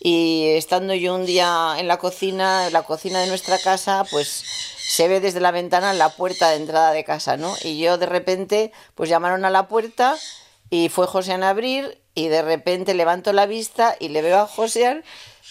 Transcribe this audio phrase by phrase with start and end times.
[0.00, 4.44] Y estando yo un día en la cocina, en la cocina de nuestra casa, pues
[4.86, 7.54] se ve desde la ventana la puerta de entrada de casa, ¿no?
[7.62, 10.16] Y yo de repente, pues llamaron a la puerta
[10.68, 14.46] y fue José a abrir y de repente levanto la vista y le veo a
[14.46, 15.02] José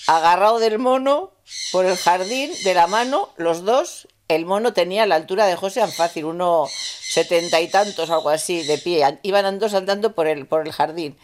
[0.07, 1.31] agarrado del mono
[1.71, 4.07] por el jardín de la mano, los dos.
[4.29, 8.77] El mono tenía la altura de José fácil, uno setenta y tantos, algo así, de
[8.77, 9.19] pie.
[9.21, 11.17] Iban andando andando por el, por el jardín.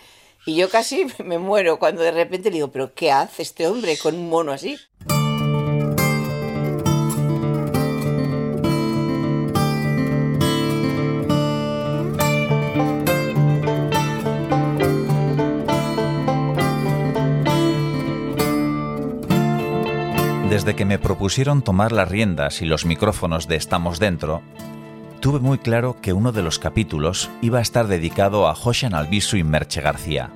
[0.50, 4.16] Y yo casi me muero cuando de repente digo, pero ¿qué hace este hombre con
[4.16, 4.80] un mono así?
[20.50, 24.42] Desde que me propusieron tomar las riendas y los micrófonos de Estamos Dentro,
[25.20, 29.38] tuve muy claro que uno de los capítulos iba a estar dedicado a Joshan Albisu
[29.38, 30.32] y Merche García.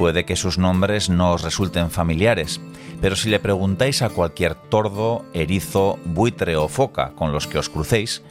[0.00, 2.58] Puede que sus nombres no os resulten familiares,
[3.02, 7.68] pero si le preguntáis a cualquier tordo, erizo, buitre o foca con los que os
[7.68, 8.22] crucéis,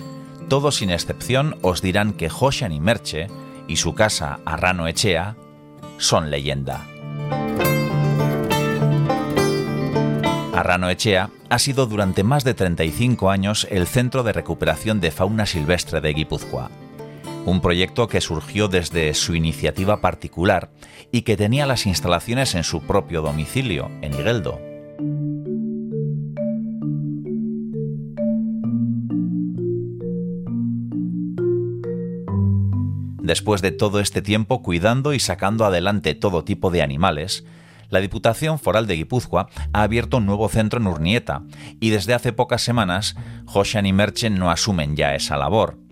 [0.48, 3.28] todos sin excepción os dirán que Joshan y Merche
[3.68, 5.36] y su casa Arrano Echea
[6.00, 6.88] son leyenda.
[10.56, 15.46] Arrano Echea ha sido durante más de 35 años el centro de recuperación de fauna
[15.46, 16.72] silvestre de Guipúzcoa.
[17.50, 20.70] Un proyecto que surgió desde su iniciativa particular
[21.12, 24.62] y que tenía las instalaciones en su propio domicilio, en Igueldo.
[33.20, 37.46] Después de todo este tiempo cuidando y sacando adelante todo tipo de animales,
[37.90, 41.42] la Diputación Foral de Guipúzcoa ha abierto un nuevo centro en Urnieta
[41.80, 43.16] y desde hace pocas semanas
[43.48, 45.89] Joshan y Merchen no asumen ya esa labor.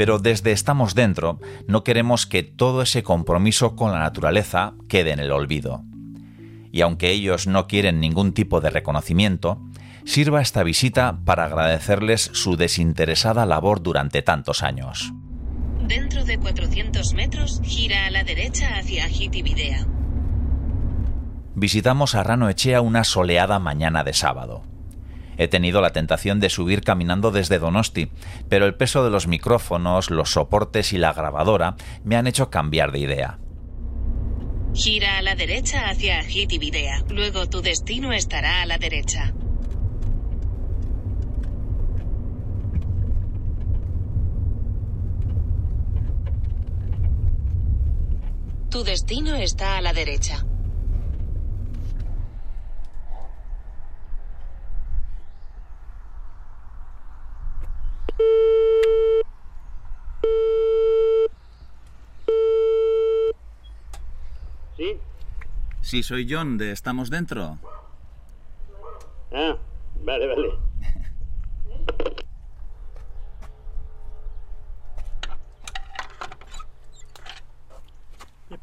[0.00, 5.18] Pero desde Estamos Dentro no queremos que todo ese compromiso con la naturaleza quede en
[5.18, 5.84] el olvido.
[6.72, 9.60] Y aunque ellos no quieren ningún tipo de reconocimiento,
[10.06, 15.12] sirva esta visita para agradecerles su desinteresada labor durante tantos años.
[15.86, 19.86] Dentro de 400 metros, gira a la derecha hacia Hitividea
[21.54, 24.62] visitamos a Rano Echea una soleada mañana de sábado.
[25.40, 28.10] He tenido la tentación de subir caminando desde Donosti,
[28.50, 32.92] pero el peso de los micrófonos, los soportes y la grabadora me han hecho cambiar
[32.92, 33.38] de idea.
[34.74, 37.04] Gira a la derecha hacia Hitividea.
[37.08, 39.32] Luego tu destino estará a la derecha.
[48.68, 50.44] Tu destino está a la derecha.
[65.90, 67.58] Sí, soy John de Estamos Dentro.
[69.32, 69.56] Ah,
[70.04, 70.58] vale, vale.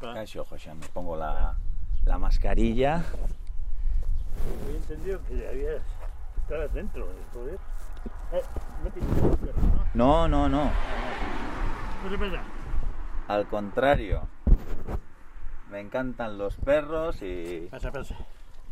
[0.00, 1.54] Caixo, José, me pongo la,
[2.06, 3.04] la mascarilla.
[4.66, 5.82] He entendido que habías
[6.38, 7.58] estar dentro, joder.
[8.32, 8.42] Eh,
[8.84, 9.47] no,
[9.98, 10.70] no, no.
[12.04, 12.42] ¿Qué te pasa?
[13.26, 14.28] Al contrario.
[15.70, 17.66] Me encantan los perros y.
[17.70, 18.14] Pasa, pasa.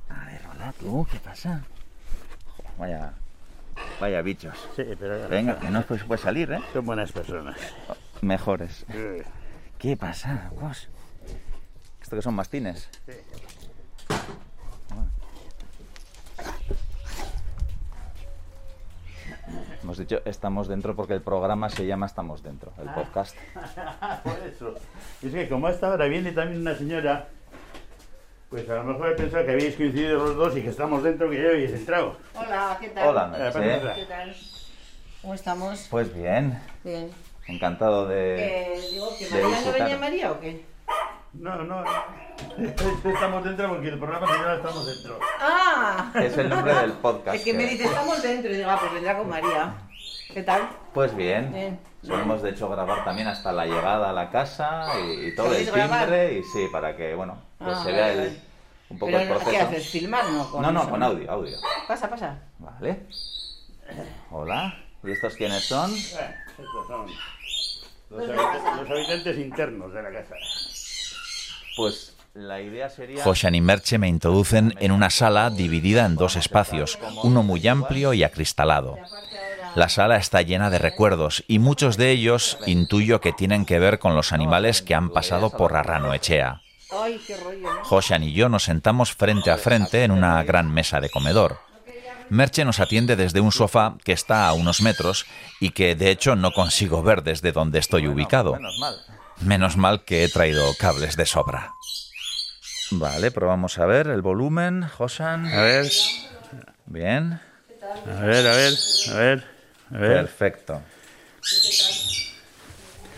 [0.08, 1.62] A ver, hola tú, ¿qué pasa?
[2.78, 3.12] vaya.
[4.00, 4.56] Vaya bichos.
[4.76, 5.28] Sí, pero.
[5.28, 6.60] Venga, que no puedes, puede salir, ¿eh?
[6.72, 7.56] Son buenas personas.
[8.22, 8.86] Mejores.
[9.78, 10.88] ¿Qué pasa, vos?
[12.00, 12.88] ¿Esto que son mastines?
[13.04, 13.12] Sí.
[19.96, 22.94] Hemos dicho estamos dentro porque el programa se llama Estamos dentro, el Ah.
[22.96, 23.34] podcast.
[24.24, 24.74] Por eso.
[25.22, 27.28] Y es que como hasta ahora viene también una señora,
[28.50, 31.30] pues a lo mejor he pensado que habéis coincidido los dos y que estamos dentro,
[31.30, 32.14] que ya habéis entrado.
[32.34, 33.08] Hola, ¿qué tal?
[33.08, 33.94] Hola, Eh, Merche.
[33.94, 34.36] ¿Qué tal?
[35.22, 35.86] ¿Cómo estamos?
[35.90, 37.10] Pues bien, Bien.
[37.46, 38.74] encantado de.
[38.74, 39.80] Eh, digo, ¿que de María no visitar.
[39.80, 40.62] venía María o qué?
[41.38, 41.84] No, no.
[43.04, 45.18] Estamos dentro porque el programa se llama Estamos dentro.
[45.40, 46.12] ¡Ah!
[46.14, 47.36] Es el nombre del podcast.
[47.36, 48.50] Es que me dice, estamos dentro.
[48.50, 49.74] Y digo, ah, pues vendrá con María.
[50.32, 50.68] ¿Qué tal?
[50.92, 51.52] Pues bien.
[51.52, 51.80] Bien.
[52.02, 55.64] Solemos de hecho grabar también hasta la llegada a la casa y, y todo el
[55.64, 58.40] timbre y sí, para que, bueno, pues Ah, se vea el,
[58.90, 59.50] un poco Pero, el proceso.
[59.50, 59.88] ¿qué haces?
[59.90, 60.24] ¿Filmar?
[60.30, 61.56] No, con No, no, eso, con audio, audio.
[61.88, 62.38] Pasa, pasa.
[62.58, 63.06] Vale.
[64.30, 64.74] Hola.
[65.02, 65.90] ¿Y estos quiénes son?
[65.92, 67.06] Eh, estos son
[68.10, 70.34] los habitantes internos de la casa.
[71.76, 73.22] Pues la idea sería...
[73.22, 78.14] Joshan y Merche me introducen en una sala dividida en dos espacios, uno muy amplio
[78.14, 78.96] y acristalado.
[79.74, 83.98] La sala está llena de recuerdos y muchos de ellos intuyo que tienen que ver
[83.98, 86.62] con los animales que han pasado por Arrano Echea.
[86.90, 87.74] Ay, qué rollo.
[87.74, 87.84] ¿no?
[87.84, 91.58] Josian y yo nos sentamos frente a frente en una gran mesa de comedor.
[92.28, 95.26] Merche nos atiende desde un sofá que está a unos metros
[95.60, 98.58] y que de hecho no consigo ver desde donde estoy ubicado.
[99.40, 100.04] Menos mal.
[100.04, 101.74] Que he traído cables de sobra.
[102.90, 105.46] Vale, probamos a ver el volumen, Josan.
[105.52, 105.90] A ver,
[106.86, 107.40] Bien,
[108.06, 108.78] a ver, a ver,
[109.08, 109.44] a ver,
[109.92, 110.16] a ver.
[110.26, 110.82] perfecto.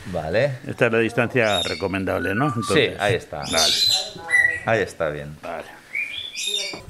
[0.06, 2.46] Vale, Esta es la distancia recomendable, ¿no?
[2.46, 3.44] Entonces, sí, ahí está.
[3.44, 3.74] Vale,
[4.64, 5.36] Ahí está bien.
[5.42, 5.64] vale.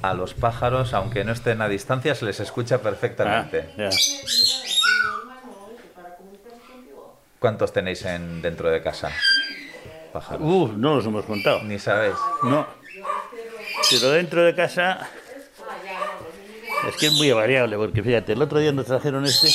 [0.02, 3.70] A los pájaros, aunque no estén a distancia, se les escucha Ah, perfectamente.
[3.76, 3.90] ya.
[7.38, 9.10] ¿Cuántos tenéis en, dentro de casa?
[10.12, 10.42] Pájaros.
[10.44, 11.62] Uf, no los hemos contado.
[11.64, 12.14] Ni sabéis.
[12.42, 12.66] No.
[13.90, 15.08] Pero dentro de casa
[16.88, 19.48] es que es muy variable, porque fíjate, el otro día nos trajeron este.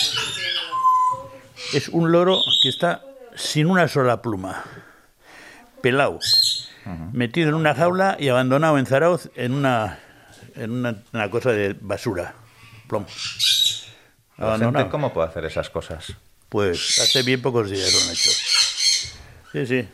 [1.74, 3.02] Es un loro que está
[3.36, 4.64] sin una sola pluma,
[5.82, 6.20] pelado,
[7.12, 10.00] metido en una jaula y abandonado en Zarauz en una,
[10.56, 12.36] en una, una cosa de basura,
[12.88, 13.08] plomo.
[14.38, 14.78] La Abandonado.
[14.80, 16.14] gente, ¿Cómo puede hacer esas cosas?
[16.54, 18.30] Pues hace bien pocos días lo han hecho.
[19.52, 19.88] Sí, sí.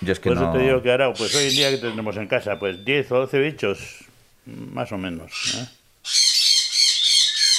[0.00, 0.52] Yo es que Por eso no...
[0.52, 3.18] te digo que ahora, pues hoy en día que tenemos en casa, pues 10 o
[3.18, 4.04] 12 bichos,
[4.46, 5.32] más o menos.
[5.56, 5.66] ¿eh?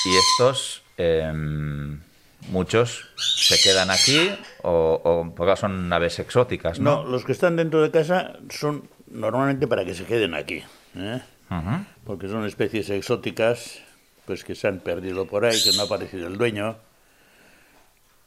[0.05, 1.99] Y estos, em,
[2.47, 4.31] muchos se quedan aquí
[4.61, 7.09] o, o porque son aves exóticas, No, ¿no?
[7.11, 10.63] los que están dentro de casa son normalmente para que se queden aquí,
[10.95, 11.21] ¿eh?
[11.49, 11.85] Ujú.
[12.05, 13.79] porque son especies exóticas,
[14.25, 16.77] pues que se han perdido por ahí, que no ha aparecido el dueño,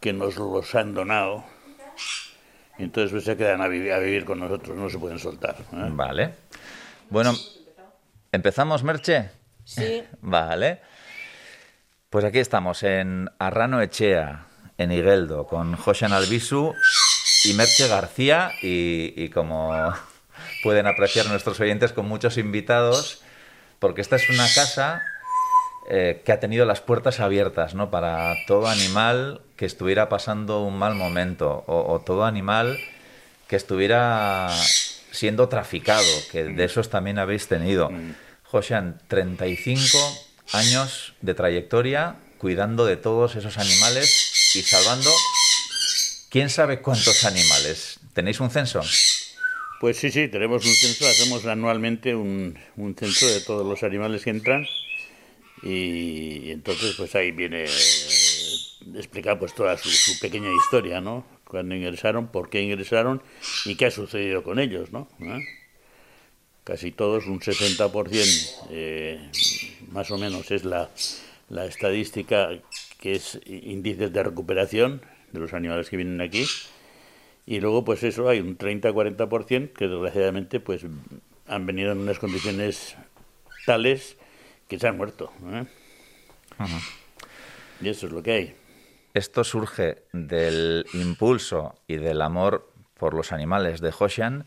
[0.06, 1.42] que nos los han donado,
[2.78, 5.56] y entonces pues se quedan a, vivi- a vivir con nosotros, no se pueden soltar.
[5.72, 5.88] ¿eh?
[5.90, 6.30] Vale.
[7.10, 7.34] Bueno,
[8.30, 9.30] ¿empezamos, Merche?
[9.64, 10.80] Sí, Vale.
[12.08, 14.46] Pues aquí estamos en Arrano Echea,
[14.78, 16.72] en Igueldo, con Josan Albisu
[17.46, 19.72] y Merche García y, y como
[20.62, 23.22] pueden apreciar nuestros oyentes con muchos invitados,
[23.80, 25.02] porque esta es una casa
[25.90, 27.90] eh, que ha tenido las puertas abiertas ¿no?
[27.90, 32.78] para todo animal que estuviera pasando un mal momento o, o todo animal
[33.48, 34.50] que estuviera
[35.12, 37.90] siendo traficado, que de esos también habéis tenido.
[38.44, 39.98] Josean, 35
[40.52, 45.10] años de trayectoria cuidando de todos esos animales y salvando
[46.30, 47.98] quién sabe cuántos animales.
[48.12, 48.82] ¿Tenéis un censo?
[49.80, 54.22] Pues sí, sí, tenemos un censo, hacemos anualmente un, un censo de todos los animales
[54.24, 54.66] que entran
[55.62, 57.66] y, entonces pues ahí viene
[58.94, 61.24] explicada pues toda su, su pequeña historia, ¿no?
[61.44, 63.22] Cuando ingresaron, por qué ingresaron
[63.64, 65.08] y qué ha sucedido con ellos, ¿no?
[65.20, 65.40] ¿Eh?
[66.64, 69.30] Casi todos, un 60% eh,
[69.92, 70.90] más o menos es la,
[71.48, 72.50] la estadística
[72.98, 75.00] que es índices de recuperación
[75.32, 76.44] de los animales que vienen aquí.
[77.46, 80.84] Y luego, pues eso, hay un 30-40% que desgraciadamente pues
[81.46, 82.96] han venido en unas condiciones
[83.64, 84.16] tales
[84.66, 85.32] que se han muerto.
[85.52, 85.64] ¿eh?
[87.80, 88.54] Y eso es lo que hay.
[89.16, 94.44] Esto surge del impulso y del amor por los animales de Hoshan,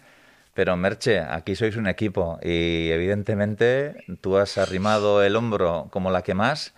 [0.54, 6.22] pero Merche, aquí sois un equipo y evidentemente tú has arrimado el hombro como la
[6.22, 6.76] que más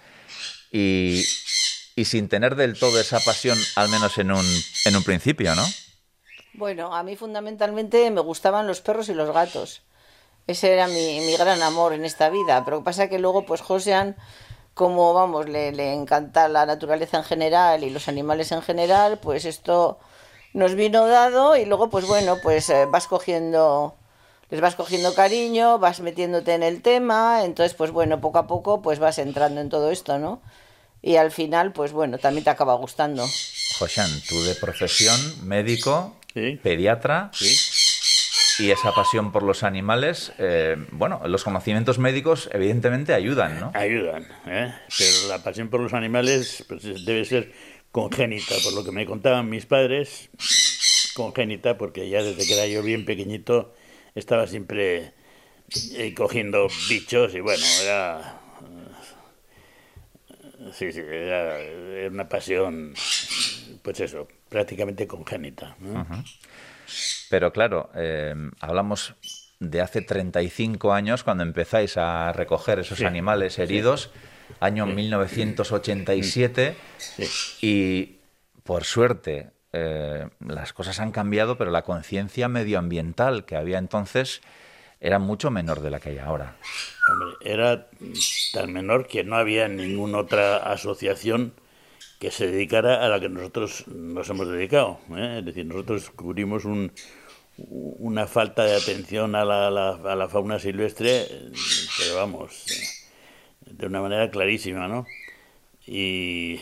[0.71, 1.25] y,
[2.05, 4.45] sin tener del todo esa pasión, al menos en un,
[4.85, 5.65] en un principio, ¿no?
[6.53, 9.81] Bueno, a mí fundamentalmente me gustaban los perros y los gatos.
[10.47, 12.63] Ese era mi, gran amor en esta vida.
[12.63, 14.15] Pero pasa que luego, pues Josean,
[14.73, 19.45] como vamos, le, le encanta la naturaleza en general y los animales en general, pues
[19.45, 19.99] esto
[20.53, 23.95] nos vino dado y luego, pues bueno, pues eh, vas cogiendo,
[24.49, 28.81] les vas cogiendo cariño, vas metiéndote en el tema, entonces, pues bueno, poco a poco,
[28.81, 30.41] pues vas entrando en todo esto, ¿no?
[31.01, 33.25] Y al final, pues bueno, también te acaba gustando.
[33.79, 36.59] Hoshan, tú de profesión, médico, Sí.
[36.63, 37.53] pediatra, ¿sí?
[38.61, 43.71] Y esa pasión por los animales, eh, bueno, los conocimientos médicos evidentemente ayudan, ¿no?
[43.73, 44.73] Ayudan, ¿eh?
[44.97, 47.51] pero la pasión por los animales pues, es- debe ser
[47.91, 50.29] congénita, por lo que me contaban mis padres,
[51.15, 53.73] congénita, porque ya desde que era yo bien pequeñito
[54.15, 55.13] estaba siempre
[55.95, 58.39] eh, cogiendo bichos y bueno, era...
[58.61, 58.91] eh,
[60.73, 61.57] Sí, sí, era
[62.09, 62.93] una pasión,
[63.81, 65.75] pues eso, prácticamente congénita.
[65.79, 66.05] ¿no?
[67.29, 69.15] Pero claro, eh, hablamos
[69.59, 74.11] de hace 35 años cuando empezáis a recoger esos Sí, animales heridos,
[74.59, 77.27] año 1987, Sí.
[77.61, 78.19] y
[78.63, 84.41] por suerte eh, las cosas han cambiado, pero la conciencia medioambiental que había entonces
[84.99, 86.57] era mucho menor de la que hay ahora.
[87.09, 87.87] Hombre, era
[88.51, 91.53] tan menor que no había ninguna otra asociación
[92.21, 94.99] que se dedicara a la que nosotros nos hemos dedicado.
[95.17, 95.37] ¿eh?
[95.39, 96.91] Es decir, nosotros cubrimos un,
[97.57, 101.25] una falta de atención a la, a la fauna silvestre,
[101.97, 102.63] pero vamos,
[103.65, 105.07] de una manera clarísima, ¿no?
[105.87, 106.59] Y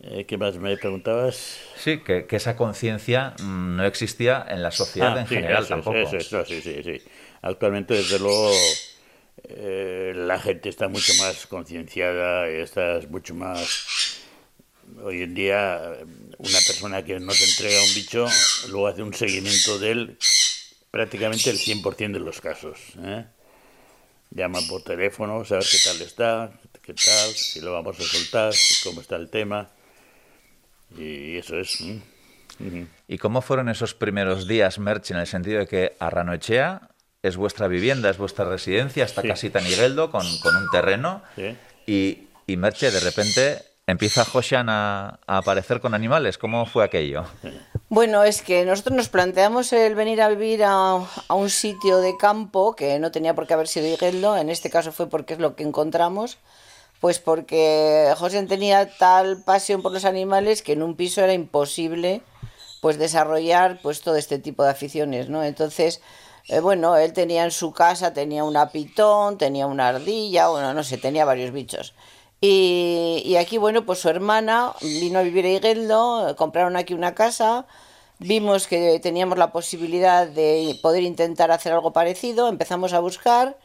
[0.00, 1.60] eh, ¿Qué más me preguntabas?
[1.76, 5.98] Sí, que, esa conciencia mm, no existía en la sociedad ah, en general tampoco.
[5.98, 7.00] Eso, sí, sí, sí.
[7.42, 8.50] Actualmente, desde luego,
[9.44, 14.16] eh, la gente está mucho más concienciada, está mucho más...
[15.02, 15.98] Hoy en día,
[16.38, 18.26] una persona que nos entrega un bicho,
[18.70, 20.18] luego hace un seguimiento de él
[20.90, 22.78] prácticamente el 100% de los casos.
[23.02, 23.24] ¿eh?
[24.30, 26.52] Llama por teléfono, saber qué tal está,
[26.82, 28.54] qué tal, si lo vamos a soltar,
[28.84, 29.70] cómo está el tema.
[30.96, 31.78] Y eso es.
[33.06, 36.88] ¿Y cómo fueron esos primeros días, Merch, en el sentido de que Arranoechea
[37.22, 39.64] es vuestra vivienda, es vuestra residencia, está casi tan
[40.10, 41.22] con, con un terreno,
[41.86, 46.38] y, y Merche, de repente empieza Josian a, aparecer con animales.
[46.38, 47.24] ¿Cómo fue aquello?
[47.88, 50.98] Bueno, es que nosotros nos planteamos el venir a vivir a,
[51.28, 54.70] a, un sitio de campo que no tenía por qué haber sido Igeldo, en este
[54.70, 56.38] caso fue porque es lo que encontramos,
[57.00, 62.20] pues porque José tenía tal pasión por los animales que en un piso era imposible
[62.80, 65.42] pues desarrollar pues todo este tipo de aficiones, ¿no?
[65.42, 66.00] Entonces,
[66.48, 70.82] eh, bueno, él tenía en su casa, tenía una pitón, tenía una ardilla, bueno, no
[70.82, 71.94] sé, tenía varios bichos.
[72.40, 77.66] Y, aquí, bueno, pues su hermana vino a vivir a Igueldo, compraron aquí una casa,
[78.18, 83.58] vimos que teníamos la posibilidad de poder intentar hacer algo parecido, empezamos a buscar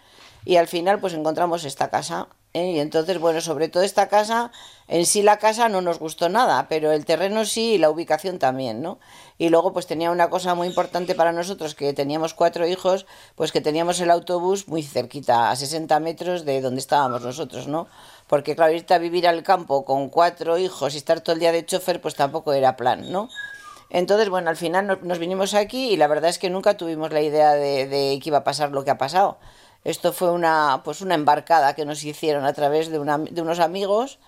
[0.45, 2.27] y al final pues encontramos esta casa.
[2.53, 2.71] ¿eh?
[2.71, 4.51] Y entonces, bueno, sobre todo esta casa,
[4.87, 8.39] en sí la casa no nos gustó nada, pero el terreno sí y la ubicación
[8.39, 8.99] también, ¿no?
[9.37, 13.51] Y luego pues tenía una cosa muy importante para nosotros, que teníamos cuatro hijos, pues
[13.51, 17.87] que teníamos el autobús muy cerquita, a 60 metros de donde estábamos nosotros, ¿no?
[18.27, 21.51] Porque claro, irte a vivir al campo con cuatro hijos y estar todo el día
[21.51, 23.29] de chofer, pues tampoco era plan, ¿no?
[23.89, 27.21] Entonces, bueno, al final nos, vinimos aquí y la verdad es que nunca tuvimos la
[27.21, 29.37] idea de, de que iba a pasar lo que ha pasado.
[29.83, 33.59] Esto fue una, pues una embarcada que nos hicieron a través de, una, de unos
[33.59, 34.19] amigos.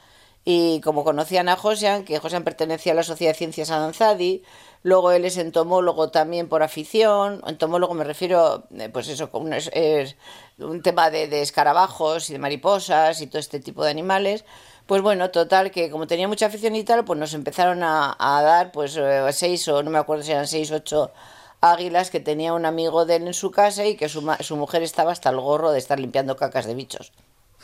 [0.47, 4.43] Y como conocían a Josian, que Josian pertenecía a la Sociedad de Ciencias Adanzadi,
[4.83, 10.15] luego él es entomólogo también por afición, entomólogo me refiero, eh, pues eso, es, es
[10.59, 14.45] un tema de, de, escarabajos y de mariposas y todo este tipo de animales,
[14.85, 18.43] pues bueno, total, que como tenía mucha afición y tal, pues nos empezaron a, a
[18.43, 21.12] dar pues eh, seis o no me acuerdo si eran seis, ocho
[21.62, 24.83] águilas que tenía un amigo de él en su casa y que su, su mujer
[24.83, 27.12] estaba hasta el gorro de estar limpiando cacas de bichos.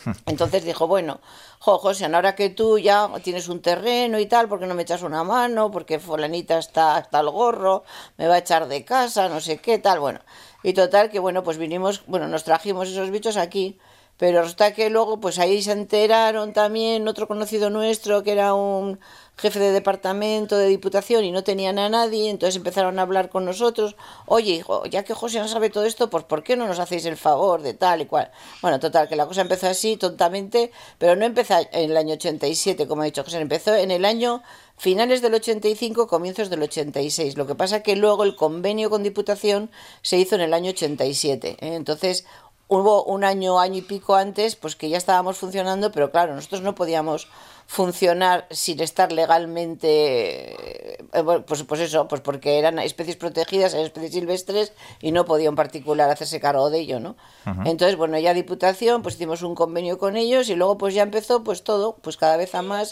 [0.25, 1.19] Entonces dijo, bueno,
[1.60, 4.83] jo, José, ahora que tú ya tienes un terreno y tal, ¿por qué no me
[4.83, 5.71] echas una mano?
[5.71, 7.83] Porque fulanita está hasta el gorro,
[8.17, 10.19] me va a echar de casa, no sé qué, tal, bueno.
[10.63, 13.79] Y total que, bueno, pues vinimos, bueno, nos trajimos esos bichos aquí,
[14.17, 19.00] pero hasta que luego, pues ahí se enteraron también otro conocido nuestro que era un
[19.41, 23.43] jefe de departamento de diputación y no tenían a nadie, entonces empezaron a hablar con
[23.43, 23.95] nosotros,
[24.27, 27.05] oye, hijo, ya que José no sabe todo esto, pues ¿por qué no nos hacéis
[27.05, 28.31] el favor de tal y cual?
[28.62, 32.88] Bueno, total, que la cosa empezó así, tontamente, pero no empezó en el año 87,
[32.88, 34.43] como ha dicho José, empezó en el año
[34.77, 37.36] finales del 85, comienzos del 86.
[37.36, 39.71] Lo que pasa que luego el convenio con Diputación
[40.03, 41.50] se hizo en el año 87.
[41.50, 41.75] ¿eh?
[41.75, 42.25] Entonces,
[42.67, 46.62] hubo un año, año y pico antes, pues que ya estábamos funcionando, pero claro, nosotros
[46.62, 47.27] no podíamos
[47.72, 54.12] funcionar sin estar legalmente, eh, pues, pues eso, pues porque eran especies protegidas, eran especies
[54.12, 57.16] silvestres y no podía un particular hacerse cargo de ello, ¿no?
[57.63, 61.46] Entonces, bueno, ya Diputación, pues hicimos un convenio con ellos y luego pues ya empezó
[61.46, 62.90] pues todo, pues cada vez a más,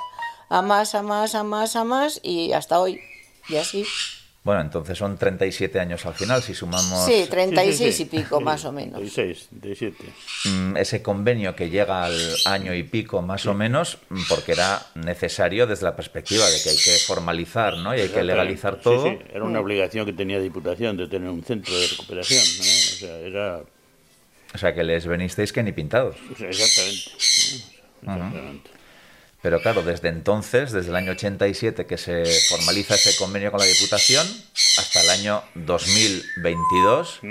[0.47, 3.01] a más, a más, a más, a más y hasta hoy,
[3.49, 3.83] y así.
[4.49, 7.05] Bueno, entonces son 37 años al final, si sumamos...
[7.05, 8.93] Sí, 36 y pico, más o menos.
[8.95, 9.95] 36, 37.
[10.45, 14.81] Mm, ese convenio que llega al año y pico, más o menos, mm, porque era
[14.95, 17.95] necesario desde la perspectiva de que hay que formalizar, ¿no?
[17.95, 19.03] Y hay que legalizar todo.
[19.03, 22.63] Sí, era una obligación que tenía Diputación de tener un centro de recuperación, ¿no?
[22.63, 23.61] O sea, era...
[24.55, 26.15] O sea, que les venisteis que ni pintados.
[26.39, 27.11] Exactamente.
[28.01, 28.78] Exactamente.
[29.41, 33.65] Pero claro, desde entonces, desde el año 87 que se formaliza ese convenio con la
[33.65, 34.27] Diputación,
[34.77, 37.21] hasta el año 2022,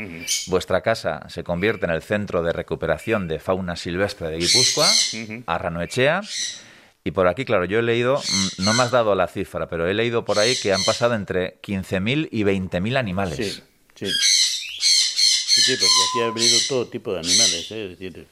[0.47, 4.89] vuestra casa se convierte en el centro de recuperación de fauna silvestre de Guipúzcoa,
[5.47, 6.23] Arranoechea.
[7.05, 9.87] Y por aquí, claro, yo he leído, mm, no me has dado la cifra, pero
[9.87, 13.37] he leído por ahí que han pasado entre 15.000 y 20.000 animales.
[13.37, 13.63] Sí,
[13.95, 14.13] sí.
[15.61, 17.85] Sí, porque aquí ha venido todo tipo de animales, ¿eh?
[17.85, 18.27] es decir,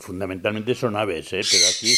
[0.00, 1.40] fundamentalmente son aves, ¿eh?
[1.48, 1.94] pero aquí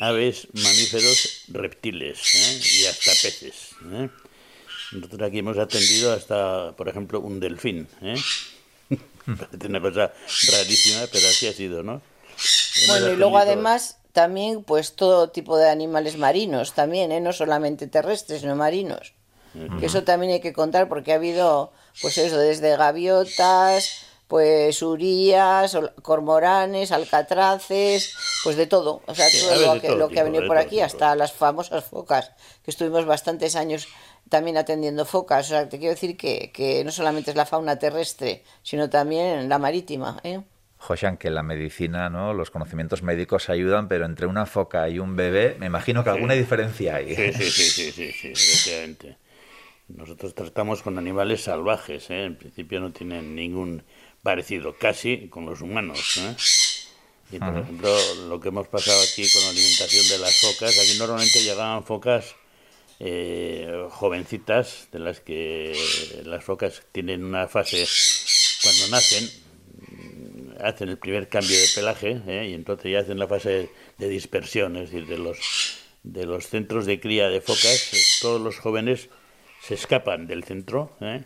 [0.00, 2.60] aves, mamíferos, reptiles ¿eh?
[2.80, 3.68] y hasta peces.
[3.92, 4.08] ¿eh?
[4.92, 7.86] Nosotros aquí hemos atendido hasta, por ejemplo, un delfín.
[8.02, 8.16] ¿eh?
[9.26, 10.12] Parece una cosa
[10.50, 12.02] rarísima, pero así ha sido, ¿no?
[12.88, 17.20] bueno, y luego además también pues todo tipo de animales marinos también, ¿eh?
[17.20, 19.12] no solamente terrestres, sino marinos.
[19.80, 25.76] Que eso también hay que contar porque ha habido pues eso, desde gaviotas, pues urías,
[26.02, 30.56] cormoranes, alcatraces, pues de todo, o sea, todo lo que, lo que ha venido por
[30.56, 32.30] aquí, hasta las famosas focas,
[32.64, 33.88] que estuvimos bastantes años
[34.28, 37.80] también atendiendo focas, o sea, te quiero decir que, que no solamente es la fauna
[37.80, 40.40] terrestre, sino también la marítima, ¿eh?
[40.78, 42.32] Joshan, que la medicina, ¿no?
[42.32, 46.34] Los conocimientos médicos ayudan, pero entre una foca y un bebé, me imagino que alguna
[46.34, 47.16] diferencia hay.
[47.16, 48.96] Sí, sí, sí, sí, sí, sí,
[49.88, 52.26] Nosotros tratamos con animales salvajes, ¿eh?
[52.26, 53.82] En principio no tienen ningún
[54.22, 56.36] parecido, casi con los humanos, ¿eh?
[57.32, 57.96] Y por ejemplo,
[58.28, 62.34] lo que hemos pasado aquí con la alimentación de las focas, aquí normalmente llegaban focas
[62.98, 65.72] eh, jovencitas, de las que
[66.24, 67.86] las focas tienen una fase,
[68.62, 69.30] cuando nacen,
[70.60, 72.48] hacen el primer cambio de pelaje ¿eh?
[72.50, 75.38] y entonces ya hacen la fase de dispersión, es decir, de los,
[76.02, 79.08] de los centros de cría de focas, todos los jóvenes
[79.62, 81.24] se escapan del centro ¿eh?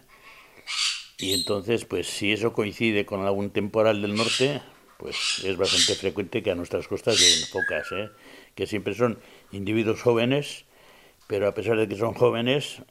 [1.18, 4.60] Y entonces, pues si eso coincide con algún temporal del norte,
[4.98, 8.10] pues es bastante frecuente que a nuestras costas lleguen focas, ¿eh?
[8.54, 9.18] que siempre son
[9.52, 10.64] individuos jóvenes,
[11.26, 12.82] pero a pesar de que son jóvenes,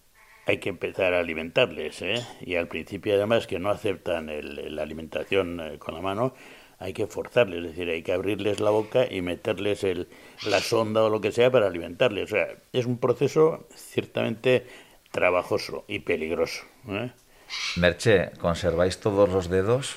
[0.46, 2.16] hay que empezar a alimentarles, ¿eh?
[2.42, 4.30] Y al principio, además, que no aceptan
[4.76, 6.34] la alimentación eh, con la mano,
[6.80, 10.10] hay que forzarles, es decir, hay que abrirles la boca y meterles el,
[10.46, 12.26] la sonda o lo que sea para alimentarles.
[12.26, 14.66] O sea, es un proceso ciertamente
[15.12, 16.66] trabajoso y peligroso.
[16.90, 17.12] ¿eh?
[17.76, 19.96] Merche, ¿conserváis todos los dedos?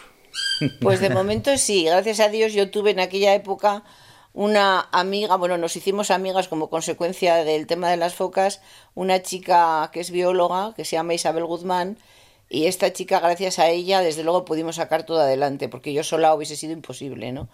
[0.81, 3.85] Pues de momento sí, gracias a Dios yo tuve en aquella época
[4.33, 8.61] una amiga, bueno, nos hicimos amigas como consecuencia del tema de las focas,
[8.95, 11.97] una chica que es bióloga, que se llama Isabel Guzmán,
[12.51, 16.35] y esta chica, gracias a ella, desde luego pudimos sacar todo adelante, porque yo sola
[16.35, 17.49] hubiese sido imposible, ¿no?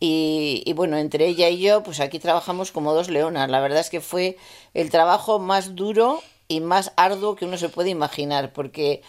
[0.00, 3.48] Y, y, bueno, entre ella y yo, pues aquí trabajamos como dos leonas.
[3.48, 4.36] La verdad es que fue
[4.74, 9.02] el trabajo más duro y más arduo que uno se puede imaginar, porque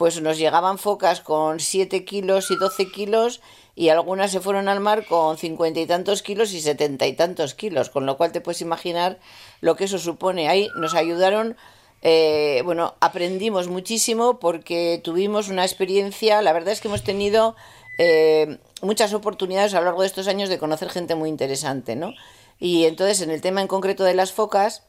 [0.00, 3.42] pues nos llegaban focas con 7 kilos y 12 kilos
[3.74, 7.52] y algunas se fueron al mar con cincuenta y tantos kilos y setenta y tantos
[7.52, 9.18] kilos, con lo cual te puedes imaginar
[9.60, 10.48] lo que eso supone.
[10.48, 11.54] Ahí nos ayudaron,
[12.00, 17.54] eh, bueno, aprendimos muchísimo porque tuvimos una experiencia, la verdad es que hemos tenido
[17.98, 22.14] eh, muchas oportunidades a lo largo de estos años de conocer gente muy interesante, ¿no?
[22.58, 24.82] Y entonces en el tema en concreto de las focas,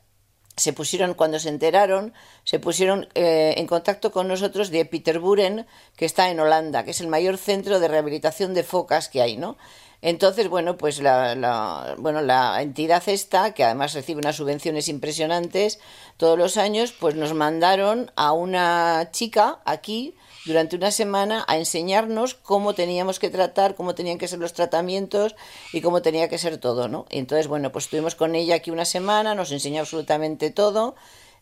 [0.56, 6.06] se pusieron, cuando se enteraron, se pusieron eh, en contacto con nosotros de Peterburen, que
[6.06, 9.58] está en Holanda, que es el mayor centro de rehabilitación de focas que hay, ¿no?
[10.02, 15.80] Entonces, bueno, pues la, la, bueno, la entidad esta, que además recibe unas subvenciones impresionantes
[16.18, 22.36] todos los años, pues nos mandaron a una chica aquí, durante una semana a enseñarnos
[22.36, 25.36] cómo teníamos que tratar, cómo tenían que ser los tratamientos
[25.74, 27.06] y cómo tenía que ser todo, ¿no?
[27.10, 30.96] Y entonces, bueno, pues estuvimos con ella aquí una semana, nos enseñó absolutamente todo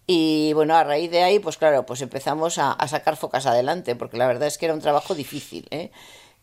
[0.05, 4.17] y bueno, a raíz de ahí, pues claro, pues empezamos a, sacar focas adelante, porque
[4.17, 5.91] la verdad es que era un trabajo difícil, ¿eh?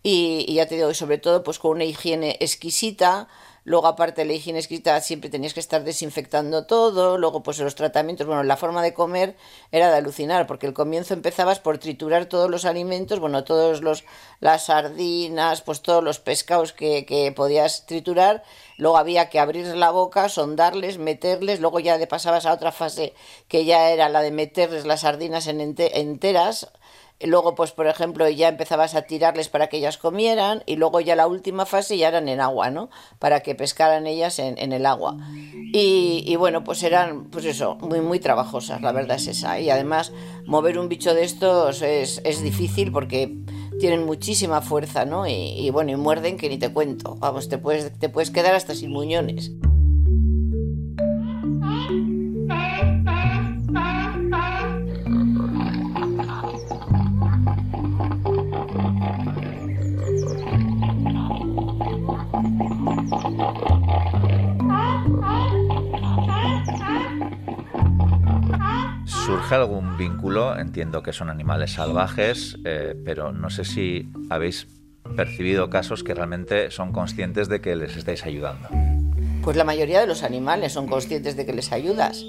[0.03, 3.27] Y, y ya te digo, sobre todo pues con una higiene exquisita,
[3.67, 7.19] Luego, aparte de la higiene escrita, siempre tenías que estar desinfectando todo.
[7.19, 9.37] Luego, pues los tratamientos, bueno, la forma de comer
[9.73, 14.05] era de alucinar, porque el comienzo empezabas por triturar todos los alimentos, bueno, todos los,
[14.39, 18.45] las sardinas, pues todos los pescados que, que podías triturar.
[18.77, 21.59] Luego había que abrir la boca, sondarles, meterles.
[21.59, 23.15] Luego ya de pasabas a otra fase
[23.49, 26.71] que ya era la de meterles las sardinas en enteras
[27.23, 31.17] Luego, pues por ejemplo, ya empezabas a tirarles para que ellas comieran y luego ya
[31.17, 32.91] la última fase ya eran en agua, ¿no?
[33.19, 35.17] Para que pescaran ellas en, en el agua.
[35.73, 39.59] Y, y, bueno, pues eran, pues eso, muy, muy trabajosas, la verdad es esa.
[39.59, 40.13] Y además,
[40.47, 43.35] mover un bicho de estos es, es difícil porque
[43.81, 45.27] tienen muchísima fuerza, ¿no?
[45.27, 47.17] Y, y, bueno, y muerden que ni te cuento.
[47.17, 49.53] Vamos, te puedes, te puedes quedar hasta sin muñones.
[69.57, 70.59] Algún vínculo?
[70.59, 74.67] Entiendo que son animales salvajes, eh, pero no sé si habéis
[75.17, 78.69] percibido casos que realmente son conscientes de que les estáis ayudando.
[79.43, 82.25] Pues la mayoría de los animales son conscientes de que les ayudas.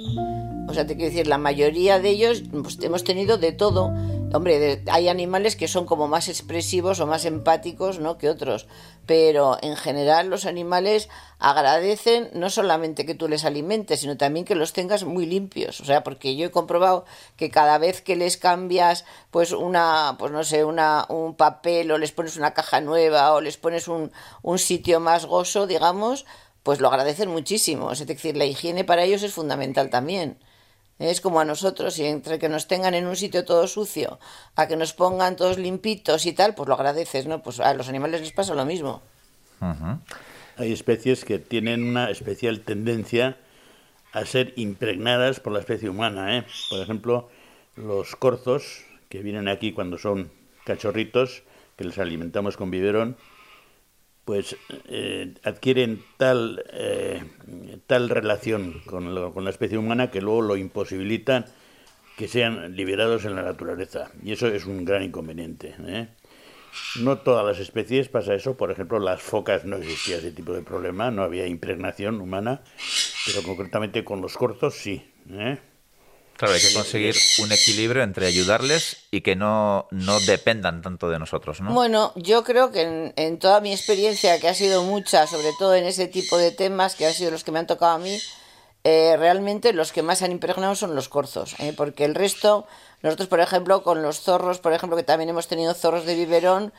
[0.67, 3.93] O sea, te quiero decir, la mayoría de ellos pues, hemos tenido de todo
[4.33, 8.17] Hombre, hay animales que son como más expresivos o más empáticos ¿no?
[8.17, 8.67] que otros,
[9.05, 11.07] pero en general los animales
[11.39, 15.79] agradecen no solamente que tú les alimentes, sino también que los tengas muy limpios.
[15.79, 17.05] O sea, porque yo he comprobado
[17.37, 21.97] que cada vez que les cambias, pues una, pues no sé, una, un papel o
[21.97, 24.11] les pones una caja nueva o les pones un,
[24.41, 26.25] un sitio más gozo, digamos,
[26.63, 27.93] pues lo agradecen muchísimo.
[27.93, 30.37] Es decir, la higiene para ellos es fundamental también.
[30.99, 34.19] Es como a nosotros, y entre que nos tengan en un sitio todo sucio,
[34.55, 37.43] a que nos pongan todos limpitos y tal, pues lo agradeces, ¿no?
[37.43, 39.01] Pues a los animales les pasa lo mismo.
[40.57, 43.37] Hay especies que tienen una especial tendencia
[44.11, 46.45] a ser impregnadas por la especie humana, ¿eh?
[46.69, 47.29] Por ejemplo,
[47.75, 50.31] los corzos, que vienen aquí cuando son
[50.65, 51.43] cachorritos,
[51.75, 53.17] que les alimentamos con biberón,
[54.27, 54.57] pues
[54.89, 57.23] eh, adquieren tal, eh,
[57.87, 61.45] tal relación con, con, la especie humana que luego lo imposibilitan
[62.17, 64.11] que sean liberados en la naturaleza.
[64.21, 65.75] Y eso es un gran inconveniente.
[65.79, 66.09] ¿eh?
[66.99, 68.57] No todas las especies pasa eso.
[68.57, 72.63] Por ejemplo, las focas no existía ese tipo de problema, no había impregnación humana,
[73.27, 75.09] pero concretamente con los cortos sí.
[76.37, 81.17] Claro, hay que conseguir un equilibrio entre ayudarles y que no, no dependan tanto de
[81.17, 81.73] nosotros, ¿no?
[81.73, 85.85] Bueno, yo creo que en, toda mi experiencia, que ha sido mucha, sobre todo en
[85.85, 88.19] ese tipo de temas, que han sido los que me han tocado a mí,
[88.83, 91.73] eh, realmente los que más han impregnado son los corzos, ¿eh?
[91.75, 92.67] porque el resto,
[93.01, 96.71] nosotros por ejemplo, con los zorros, por ejemplo, que también hemos tenido zorros de biberón,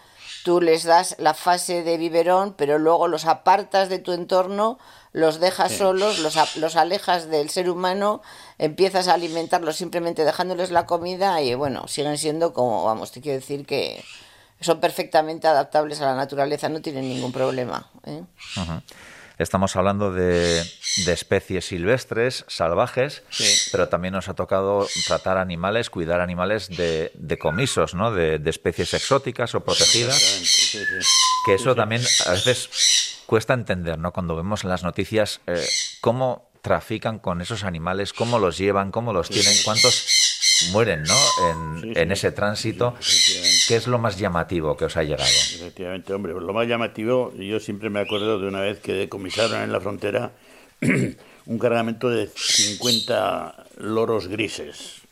[0.44, 4.78] tú les das la fase de biberón, pero luego los apartas de tu entorno
[5.12, 8.22] los dejas solos, los, los alejas del ser humano,
[8.58, 13.38] empiezas a alimentarlos simplemente dejándoles la comida y bueno, siguen siendo como, vamos, te quiero
[13.38, 14.04] decir que
[14.60, 17.88] son perfectamente adaptables a la naturaleza, no tienen ningún problema.
[18.04, 18.22] ¿eh?
[19.38, 20.60] Estamos hablando de,
[21.06, 23.22] especies silvestres, salvajes,
[23.70, 28.10] pero también nos ha tocado tratar animales, cuidar animales de, comisos, ¿no?
[28.10, 30.18] De, especies exóticas o protegidas.
[31.46, 34.10] que eso también a veces cuesta entender, ¿no?
[34.10, 35.62] Cuando vemos en las noticias eh,
[36.00, 41.84] cómo trafican con esos animales, cómo los llevan, cómo los tienen, cuántos mueren ¿no?
[41.94, 42.94] en, ese tránsito.
[43.68, 45.28] ¿Qué es lo más llamativo que os ha llegado?
[45.28, 49.72] Efectivamente, hombre, lo más llamativo, yo siempre me acuerdo de una vez que decomisaron en
[49.72, 50.32] la frontera
[50.80, 55.02] un cargamento de 50 loros grises,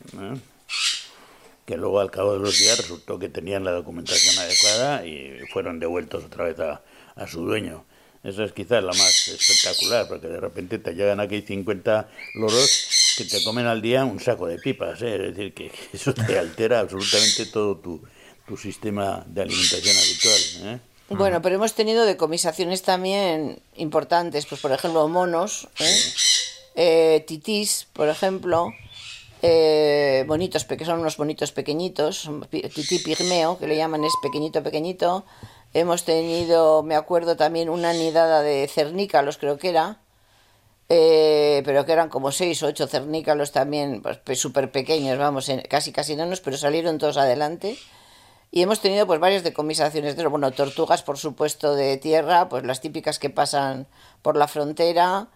[1.66, 5.78] que luego al cabo de los días resultó que tenían la documentación adecuada y fueron
[5.80, 6.80] devueltos otra vez a,
[7.14, 7.84] a su dueño.
[8.26, 13.24] Esa es quizás la más espectacular, porque de repente te llegan aquí 50 loros que
[13.24, 15.00] te comen al día un saco de pipas.
[15.02, 15.14] ¿eh?
[15.14, 18.02] Es decir, que eso te altera absolutamente todo tu,
[18.46, 20.74] tu sistema de alimentación habitual.
[20.74, 20.78] ¿eh?
[21.10, 25.98] Bueno, pero hemos tenido decomisaciones también importantes, pues por ejemplo monos, ¿eh?
[26.74, 28.72] eh titís, por ejemplo,
[29.42, 35.24] eh, bonitos, que son unos bonitos pequeñitos, tití pigmeo, que le llaman es pequeñito, pequeñito,
[35.76, 39.98] Hemos tenido, me acuerdo también, una nidada de cernícalos, creo que era,
[40.88, 45.92] eh, pero que eran como seis o ocho cernícalos también, pues, súper pequeños, vamos, casi
[45.92, 47.76] casi enanos, pero salieron todos adelante.
[48.50, 52.80] Y hemos tenido pues varias decomisaciones de bueno, tortugas por supuesto de tierra, pues las
[52.80, 53.86] típicas que pasan
[54.22, 55.28] por la frontera.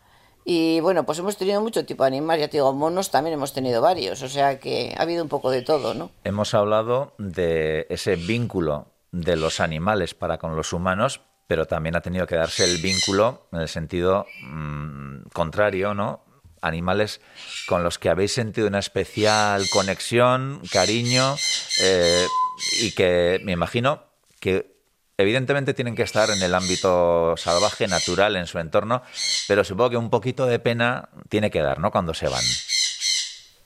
[0.47, 3.53] Y bueno, pues hemos tenido mucho tipo de animales, ya te digo, monos también hemos
[3.53, 6.11] tenido varios, o sea que ha habido un poco de todo, ¿no?
[6.25, 12.01] Hemos hablado de ese vínculo de los animales para con los humanos, pero también ha
[12.01, 16.25] tenido que darse el vínculo en el sentido mm, contrario, ¿no?
[16.63, 17.21] Animales
[17.67, 21.35] con los que habéis sentido una especial conexión, cariño,
[21.83, 22.27] eh,
[22.81, 24.05] y que me imagino
[24.39, 24.77] que
[25.17, 29.03] evidentemente tienen que estar en el ámbito salvaje, natural, en su entorno,
[29.49, 31.91] pero supongo que un poquito de pena tiene que dar, ¿no?
[31.91, 32.45] Cuando se van.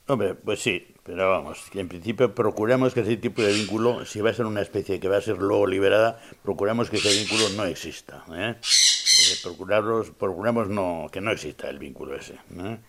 [0.07, 4.31] Hombre, pues sí, pero vamos, en principio procuramos que ese tipo de vínculo, si va
[4.31, 7.65] a ser una especie que va a ser luego liberada, procuramos que ese vínculo no
[7.65, 8.25] exista.
[8.33, 8.55] ¿eh?
[8.59, 12.33] eh procuramos no, que no exista el vínculo ese.
[12.57, 12.79] ¿eh?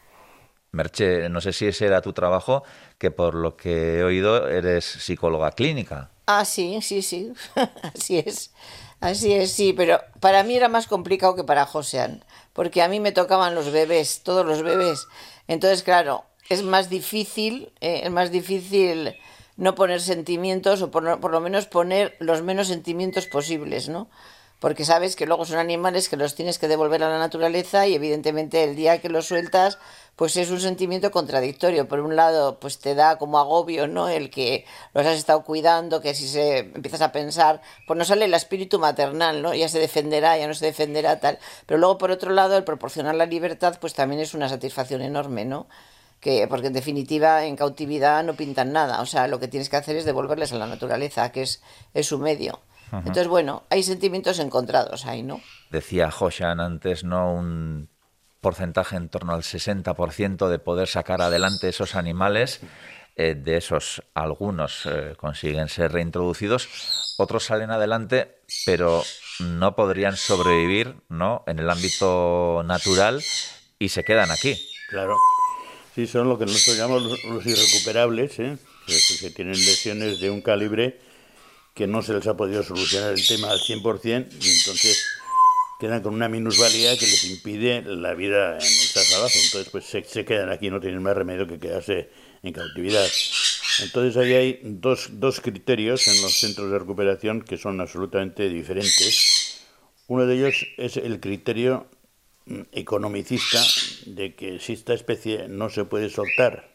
[0.73, 2.63] Merche, no sé si ese era tu trabajo,
[2.97, 6.11] que por lo que he oído eres psicóloga clínica.
[6.25, 7.35] Ah, sí, sí, sí,
[7.83, 8.51] así es.
[8.99, 12.25] Así es, sí, pero para mí era más complicado que para Josean,
[12.55, 15.07] porque a mí me tocaban los bebés, todos los bebés.
[15.49, 19.17] Entonces, claro, es más difícil, eh, es más difícil
[19.57, 24.09] no poner sentimientos o por, por, lo menos poner los menos sentimientos posibles, ¿no?
[24.59, 27.95] Porque sabes que luego son animales que los tienes que devolver a la naturaleza y
[27.95, 29.79] evidentemente el día que los sueltas,
[30.17, 31.87] pues es un sentimiento contradictorio.
[31.89, 34.09] Por un lado, pues te da como agobio, ¿no?
[34.09, 38.25] El que los has estado cuidando, que si se empiezas a pensar, pues no sale
[38.25, 39.53] el espíritu maternal, ¿no?
[39.55, 41.39] Ya se defenderá, ya no se defenderá, tal.
[41.67, 45.45] Pero luego, por otro lado, el proporcionar la libertad, pues también es una satisfacción enorme,
[45.45, 45.67] ¿no?
[46.21, 49.77] Que porque en definitiva en cautividad no pintan nada, o sea, lo que tienes que
[49.77, 51.63] hacer es devolverles a la naturaleza, que es,
[51.95, 52.61] es su medio.
[52.93, 55.41] Entonces, bueno, hay sentimientos encontrados ahí, ¿no?
[55.71, 57.33] Decía Hoshan antes, ¿no?
[57.33, 57.89] Un
[58.41, 62.61] porcentaje en torno al 60% de poder sacar adelante esos animales.
[63.17, 69.03] Eh, de esos, algunos eh, consiguen ser reintroducidos, otros salen adelante, pero
[69.41, 71.43] no podrían sobrevivir ¿no?
[71.47, 73.23] en el ámbito natural
[73.79, 74.55] y se quedan aquí.
[74.91, 75.17] Claro.
[75.97, 78.59] Sí, son lo que nosotros llamamos los, irrecuperables, ¿eh?
[79.19, 81.01] que tienen lesiones de un calibre
[81.73, 85.07] que no se les ha podido solucionar el tema al 100% y entonces
[85.81, 89.27] quedan con una minusvalía que les impide la vida en el traslado.
[89.27, 92.11] Entonces, pues se, quedan aquí, no tienen más remedio que quedarse
[92.43, 93.09] en cautividad.
[93.83, 99.65] Entonces, ahí hay dos, dos criterios en los centros de recuperación que son absolutamente diferentes.
[100.09, 101.89] Uno de ellos es el criterio
[102.73, 103.63] economicista
[104.07, 106.71] de que si esta especie no se puede soltar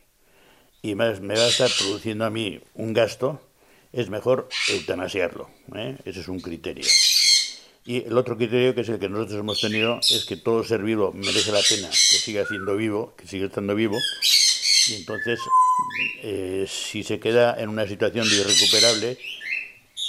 [0.81, 3.41] y más me va a estar produciendo a mí un gasto,
[3.93, 5.49] es mejor eutanasiarlo.
[5.75, 5.97] ¿eh?
[6.05, 6.85] Ese es un criterio.
[7.85, 10.83] Y el otro criterio, que es el que nosotros hemos tenido, es que todo ser
[10.83, 13.97] vivo merece la pena que siga siendo vivo, que siga estando vivo.
[14.87, 15.39] Y entonces,
[16.21, 19.17] eh, si se queda en una situación de irrecuperable,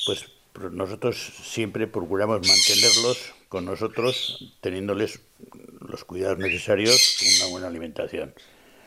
[0.07, 0.27] pues
[0.70, 3.18] nosotros siempre procuramos mantenerlos
[3.53, 5.21] con nosotros, teniéndoles
[5.81, 8.35] los cuidados necesarios una buena alimentación.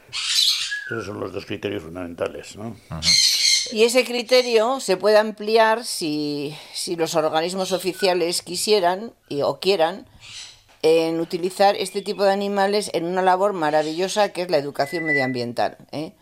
[0.09, 2.55] Esos son los dos criterios fundamentales.
[2.55, 2.75] ¿no?
[3.71, 10.07] Y ese criterio se puede ampliar si, si los organismos oficiales quisieran y, o quieran
[10.81, 15.77] en utilizar este tipo de animales en una labor maravillosa que es la educación medioambiental.
[15.91, 16.13] ¿eh?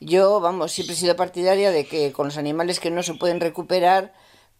[0.00, 3.38] Yo, vamos, siempre he sido partidaria de que con los animales que no se pueden
[3.38, 4.12] recuperar,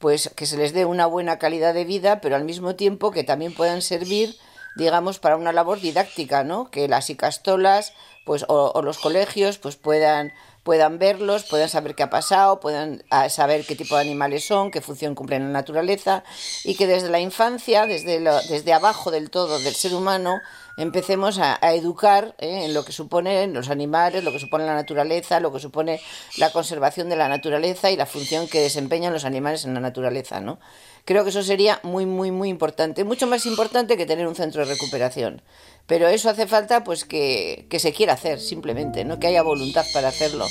[0.05, 3.25] pues que se les dé una buena calidad de vida, pero al mismo tiempo que
[3.25, 4.37] también puedan servir,
[4.77, 6.71] digamos, para una labor didáctica, ¿no?
[6.71, 7.95] Que las icastolas,
[8.27, 13.03] pues, o, o los colegios, pues puedan puedan verlos, puedan saber qué ha pasado, puedan
[13.09, 16.23] ah, saber qué tipo de animales son, qué función cumplen en la naturaleza
[16.65, 20.41] y que desde la infancia, desde, desde abajo del todo del ser humano,
[20.77, 22.65] empecemos a, educar ¿eh?
[22.65, 26.01] en lo que supone los animales, lo que supone la naturaleza, lo que supone
[26.39, 30.41] la conservación de la naturaleza y la función que desempeñan los animales en la naturaleza,
[30.41, 30.59] ¿no?
[31.05, 34.65] Creo que eso sería muy, muy, muy importante, mucho más importante que tener un centro
[34.65, 35.43] de recuperación.
[35.87, 39.19] Pero eso hace falta pues que, se quiera hacer, simplemente, ¿no?
[39.19, 40.47] Que haya voluntad para hacerlo.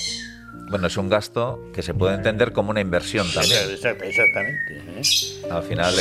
[0.69, 3.69] Bueno, es un gasto que se puede entender como una inversión también.
[3.69, 4.81] Exactamente.
[4.95, 5.01] ¿eh?
[5.51, 5.93] Al final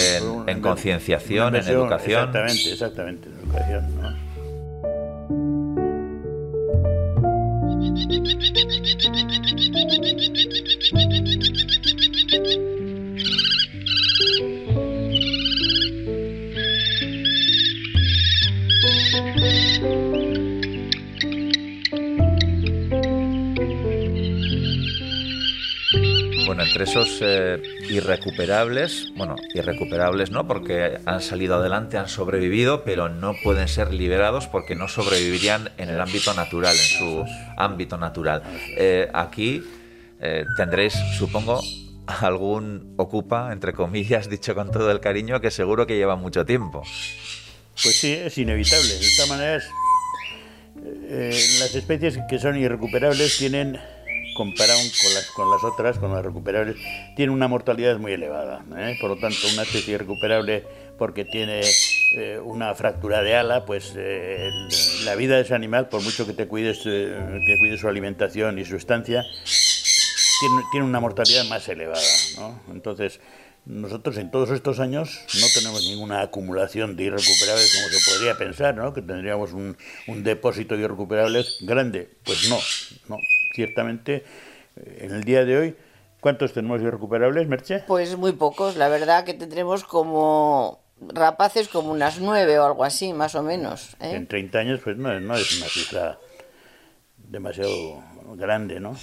[0.47, 2.29] en, concienciación, en educación.
[2.29, 4.23] Exactamente, exactamente, en educación, ¿no?
[26.73, 33.11] Bueno, entre esos eh, irrecuperables, bueno, irrecuperables no, porque han salido adelante, han sobrevivido, pero
[33.11, 37.25] no pueden ser liberados porque no sobrevivirían en el ámbito natural, en su
[37.59, 38.43] ámbito natural.
[38.79, 39.63] Eh, aquí
[40.21, 41.61] eh, tendréis, supongo,
[42.07, 46.83] algún ocupa, entre comillas, dicho con todo el cariño, que seguro que lleva mucho tiempo.
[47.83, 48.89] Pues sí, es inevitable.
[48.89, 49.63] De esta manera,
[50.75, 53.79] las especies que son irrecuperables tienen
[54.35, 56.77] comparado con las, con las otras, con las recuperables,
[57.17, 58.65] tiene una mortalidad muy elevada.
[58.77, 58.97] ¿eh?
[59.01, 60.65] Por lo tanto, una especie recuperable
[60.99, 61.63] porque tiene
[62.17, 64.51] eh, una fractura de ala, pues eh,
[65.05, 68.65] la vida de ese animal, por mucho que te cuides, que cuides su alimentación y
[68.65, 69.25] su estancia,
[70.41, 72.03] tiene, tiene una mortalidad más elevada.
[72.39, 72.61] ¿no?
[72.71, 73.21] Entonces,
[73.65, 78.75] nosotros en todos estos años no tenemos ninguna acumulación de irrecuperables como se podría pensar,
[78.75, 78.93] ¿no?
[78.93, 79.77] Que tendríamos un,
[80.09, 82.11] un depósito de irrecuperables grande.
[82.25, 82.59] Pues no,
[83.09, 83.19] no
[83.53, 84.25] ciertamente
[84.77, 85.77] eh, en el día de hoy,
[86.21, 87.81] ¿cuántos tenemos irrecuperables, Merche?
[87.87, 93.13] Pues muy pocos, la verdad que tendremos como rapaces como unas nueve o algo así,
[93.13, 93.97] más o menos.
[94.01, 94.13] ¿eh?
[94.15, 96.19] En 30 años, pues no, no es una cifra
[97.17, 98.03] demasiado
[98.37, 98.97] grande, ¿no?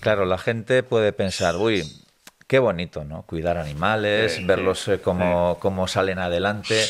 [0.00, 1.84] Claro, la gente puede pensar, uy,
[2.46, 3.22] qué bonito, ¿no?
[3.22, 6.84] Cuidar animales, verlos eh, como, como, salen adelante,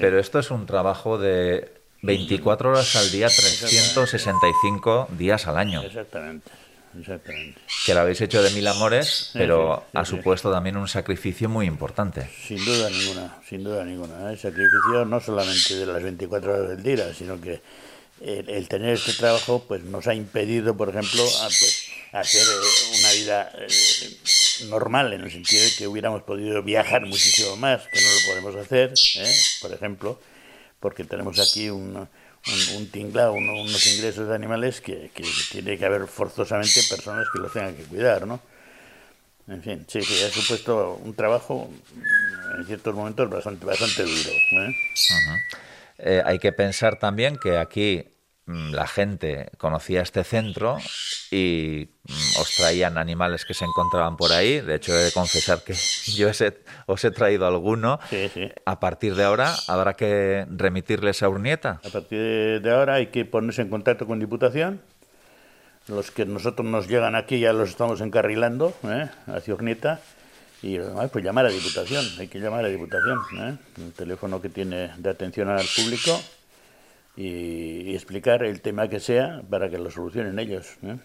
[0.00, 5.82] pero esto es un trabajo de 24 horas al día, 365 días al año.
[5.82, 6.50] Exactamente.
[6.98, 7.60] Exactamente.
[7.84, 12.28] Que lo habéis hecho de mil amores, pero ha supuesto también un sacrificio muy importante.
[12.46, 14.28] Sin duda ninguna, sin duda ninguna.
[14.28, 14.38] El ¿eh?
[14.38, 17.60] sacrificio no solamente de las 24 horas del día, sino que
[18.20, 23.52] el, tener este trabajo pues nos ha impedido, por ejemplo, pues, hacer eh, una vida
[23.58, 23.68] eh,
[24.66, 28.56] normal, en el sentido de que hubiéramos podido viajar muchísimo más, que no lo podemos
[28.56, 28.94] hacer,
[29.60, 30.18] por ejemplo
[30.80, 32.08] porque tenemos aquí un,
[32.76, 35.10] un, tingla, unos ingresos de animales que,
[35.50, 38.40] tiene que haber forzosamente personas que los tengan que cuidar, ¿no?
[39.48, 41.70] En fin, sí, sí, ha supuesto un trabajo
[42.58, 44.30] en ciertos momentos bastante, bastante duro.
[44.30, 44.74] ¿eh?
[45.98, 48.04] Eh, hay que pensar también que aquí
[48.48, 50.78] la gente conocía este centro
[51.30, 54.60] y mm, os traían animales que se encontraban por ahí.
[54.60, 55.74] De hecho, he de confesar que
[56.06, 56.30] yo
[56.86, 58.00] os he traído alguno.
[58.64, 61.80] A partir de ahora, ¿habrá que remitirles a Urnieta?
[61.84, 64.80] A partir de ahora hay que ponerse en contacto con Diputación
[65.88, 69.08] los que nosotros nos llegan aquí ya los estamos encarrilando ¿eh?
[69.26, 70.00] hacia Urnieta
[70.62, 70.78] y
[71.12, 73.56] pues llamar a Diputación, hay que llamar a Diputación, ¿eh?
[73.78, 76.20] el teléfono que tiene de atención al público
[77.18, 80.76] y, explicar el tema que sea para que lo solucionen ellos.
[80.82, 80.98] ¿eh?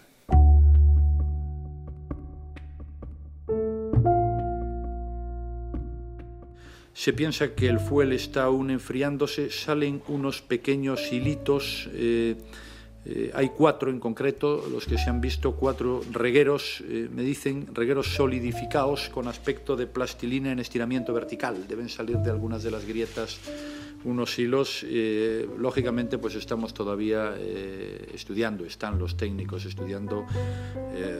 [6.92, 11.90] Se piensa que el fuel está aún enfriándose, salen unos pequeños hilitos.
[11.92, 12.36] Eh,
[13.06, 17.66] eh, hay cuatro en concreto, los que se han visto, cuatro regueros, eh, me dicen,
[17.74, 21.66] regueros solidificados con aspecto de plastilina en estiramiento vertical.
[21.68, 23.40] Deben salir de algunas de las grietas
[24.04, 24.84] unos hilos.
[24.88, 27.34] Eh, lógicamente, pues estamos todavía
[28.12, 30.26] estudiando, están los técnicos estudiando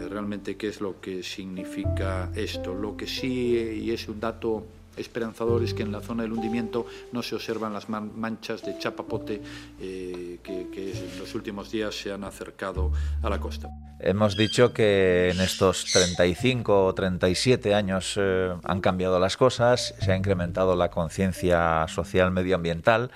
[0.09, 2.75] realmente qué es lo que significa esto.
[2.75, 6.87] Lo que sí, y es un dato esperanzador es que en la zona del hundimiento
[7.13, 9.41] no se observan las manchas de chapapote
[9.81, 13.69] eh, que, en los últimos días se han acercado a la costa.
[14.01, 20.13] Hemos dicho que en estos 35 o 37 años eh, han cambiado las cosas, se
[20.13, 23.11] ha incrementado la conciencia social medioambiental,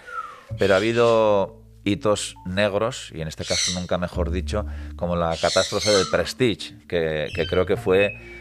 [0.58, 5.90] pero ha habido hitos negros, y en este caso nunca mejor dicho, como la catástrofe
[5.90, 8.37] del Prestige, que creo que fue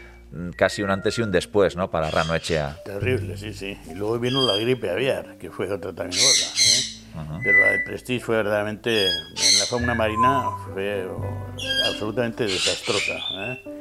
[0.56, 1.90] casi un antes y un después, ¿no?
[1.90, 2.76] Para Rano Echea.
[2.84, 3.78] Terrible, sí, sí.
[3.90, 6.46] Y luego vino la gripe aviar, que fue otra también gorda.
[6.56, 7.40] ¿eh?
[7.42, 11.08] Pero la de Prestige fue verdaderamente, en la fauna marina, fue
[11.86, 13.14] absolutamente desastrosa.
[13.32, 13.78] ¿eh?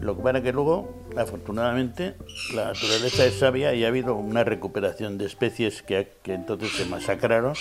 [0.00, 2.14] Lo que pasa que luego, afortunadamente,
[2.54, 6.84] la naturaleza es sabia y ha habido una recuperación de especies que, que entonces se
[6.86, 7.54] masacraron.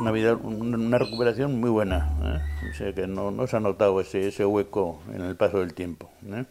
[0.00, 2.10] Una, vida, una recuperación muy buena.
[2.24, 2.68] ¿eh?
[2.72, 5.74] O sea que no, no se ha notado ese, ese hueco en el paso del
[5.74, 6.10] tiempo.
[6.26, 6.44] ¿eh?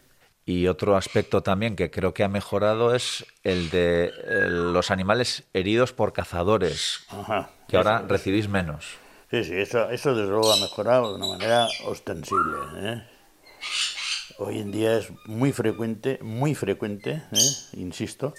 [0.45, 4.11] Y otro aspecto también que creo que ha mejorado es el de
[4.49, 7.05] los animales heridos por cazadores,
[7.67, 8.97] que ahora recibís menos.
[9.31, 12.57] Sí, sí, eso, eso desde luego ha mejorado de una manera ostensible.
[12.75, 13.03] ¿eh?
[14.37, 17.49] Hoy en día es muy frecuente, muy frecuente, ¿eh?
[17.73, 18.33] insisto,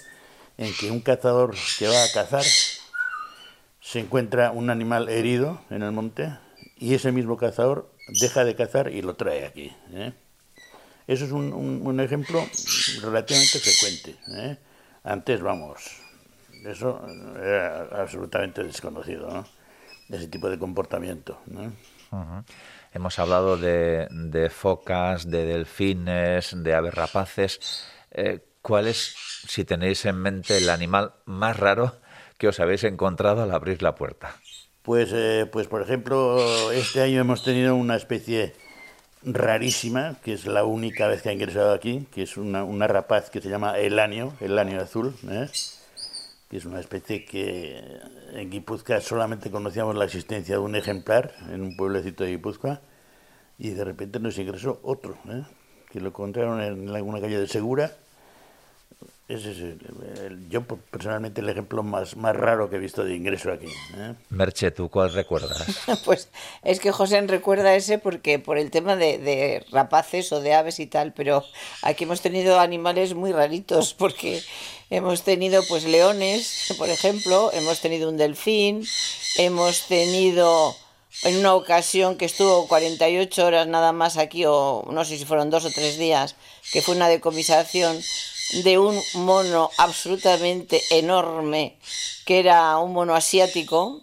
[0.57, 2.43] en que un cazador que va a cazar
[3.81, 6.37] se encuentra un animal herido en el monte
[6.77, 7.91] y ese mismo cazador
[8.21, 9.75] deja de cazar y lo trae aquí.
[9.91, 10.13] ¿eh?
[11.07, 12.43] Eso es un, un, ejemplo
[13.01, 14.15] relativamente frecuente.
[14.37, 14.57] ¿eh?
[15.03, 16.01] Antes, vamos,
[16.65, 17.05] eso
[17.37, 19.45] era absolutamente desconocido, ¿no?
[20.09, 21.39] ese tipo de comportamiento.
[21.47, 21.71] ¿no?
[22.91, 27.87] Hemos hablado de, de, focas, de delfines, de aves rapaces.
[28.11, 29.15] Eh, ¿Cuál es,
[29.47, 31.99] si tenéis en mente, el animal más raro
[32.39, 34.35] que os habéis encontrado al abrir la puerta?
[34.81, 38.55] Pues, eh, pues por ejemplo, este año hemos tenido una especie
[39.25, 43.29] rarísima, que es la única vez que ha ingresado aquí, que es una, una rapaz
[43.29, 45.47] que se llama Elanio, Elanio azul, ¿eh?
[46.49, 47.99] que es una especie que
[48.33, 52.81] en Guipúzcoa solamente conocíamos la existencia de un ejemplar en un pueblecito de Guipúzcoa
[53.57, 55.43] y de repente nos ingresó otro, ¿eh?
[55.89, 57.91] que lo encontraron en alguna calle de Segura
[59.27, 63.51] ese es el, yo personalmente el ejemplo más, más raro que he visto de ingreso
[63.51, 63.65] aquí.
[63.65, 64.13] ¿eh?
[64.29, 65.65] Merche, ¿tú cuál recuerdas?
[66.05, 66.29] pues
[66.63, 70.79] es que José recuerda ese porque por el tema de, de, rapaces o de aves
[70.79, 71.43] y tal, pero
[71.81, 74.43] aquí hemos tenido animales muy raritos porque
[74.91, 78.85] hemos tenido pues leones, por ejemplo, hemos tenido un delfín,
[79.37, 80.75] hemos tenido
[81.23, 85.49] en una ocasión que estuvo 48 horas nada más aquí o no sé si fueron
[85.49, 86.35] dos o tres días,
[86.71, 87.99] que fue una decomisación
[88.51, 91.77] de un mono absolutamente enorme,
[92.25, 94.01] que era un mono asiático,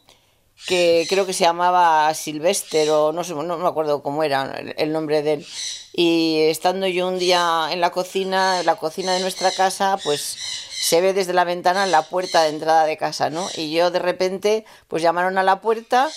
[0.66, 4.92] que creo que se llamaba Silvester o no sé, no me acuerdo cómo era el
[4.92, 5.46] nombre de él.
[5.92, 10.36] Y estando yo un día en la cocina, en la cocina de nuestra casa, pues
[10.82, 13.48] se ve desde la ventana la puerta de entrada de casa, ¿no?
[13.56, 16.10] Y yo de repente, pues llamaron a la puerta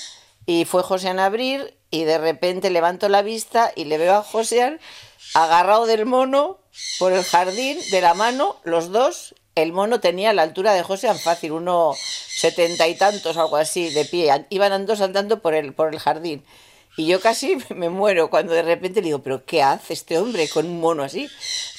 [0.46, 4.24] y fue José a abrir y de repente levanto la vista y le veo a
[4.24, 4.80] José
[5.34, 6.60] agarrado del mono
[7.00, 9.36] por el jardín de la mano, los dos.
[9.56, 14.04] El mono tenía la altura de José fácil, uno setenta y tantos, algo así, de
[14.06, 14.46] pie.
[14.50, 16.44] Iban andando saltando por el, por el jardín.
[16.98, 20.48] Y yo casi me muero cuando de repente le digo, pero ¿qué hace este hombre
[20.50, 21.30] con un mono así?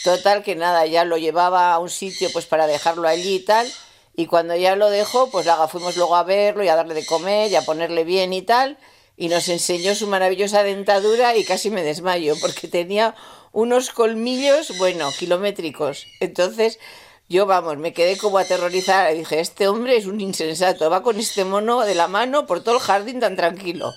[0.05, 3.71] Total que nada, ya lo llevaba a un sitio pues para dejarlo allí y tal.
[4.15, 7.51] Y cuando ya lo dejó, pues fuimos luego a verlo y a darle de comer
[7.51, 8.79] y a ponerle bien y tal.
[9.19, 13.15] Y nos enseñó su maravillosa dentadura y casi me desmayo porque tenía
[13.57, 16.07] unos colmillos, bueno, kilométricos.
[16.21, 16.79] Entonces,
[17.27, 19.09] yo, vamos, me quedé como aterrorizada.
[19.09, 22.75] Dije, este hombre es un insensato, va con este mono de la mano por todo
[22.75, 23.95] el jardín tan tranquilo.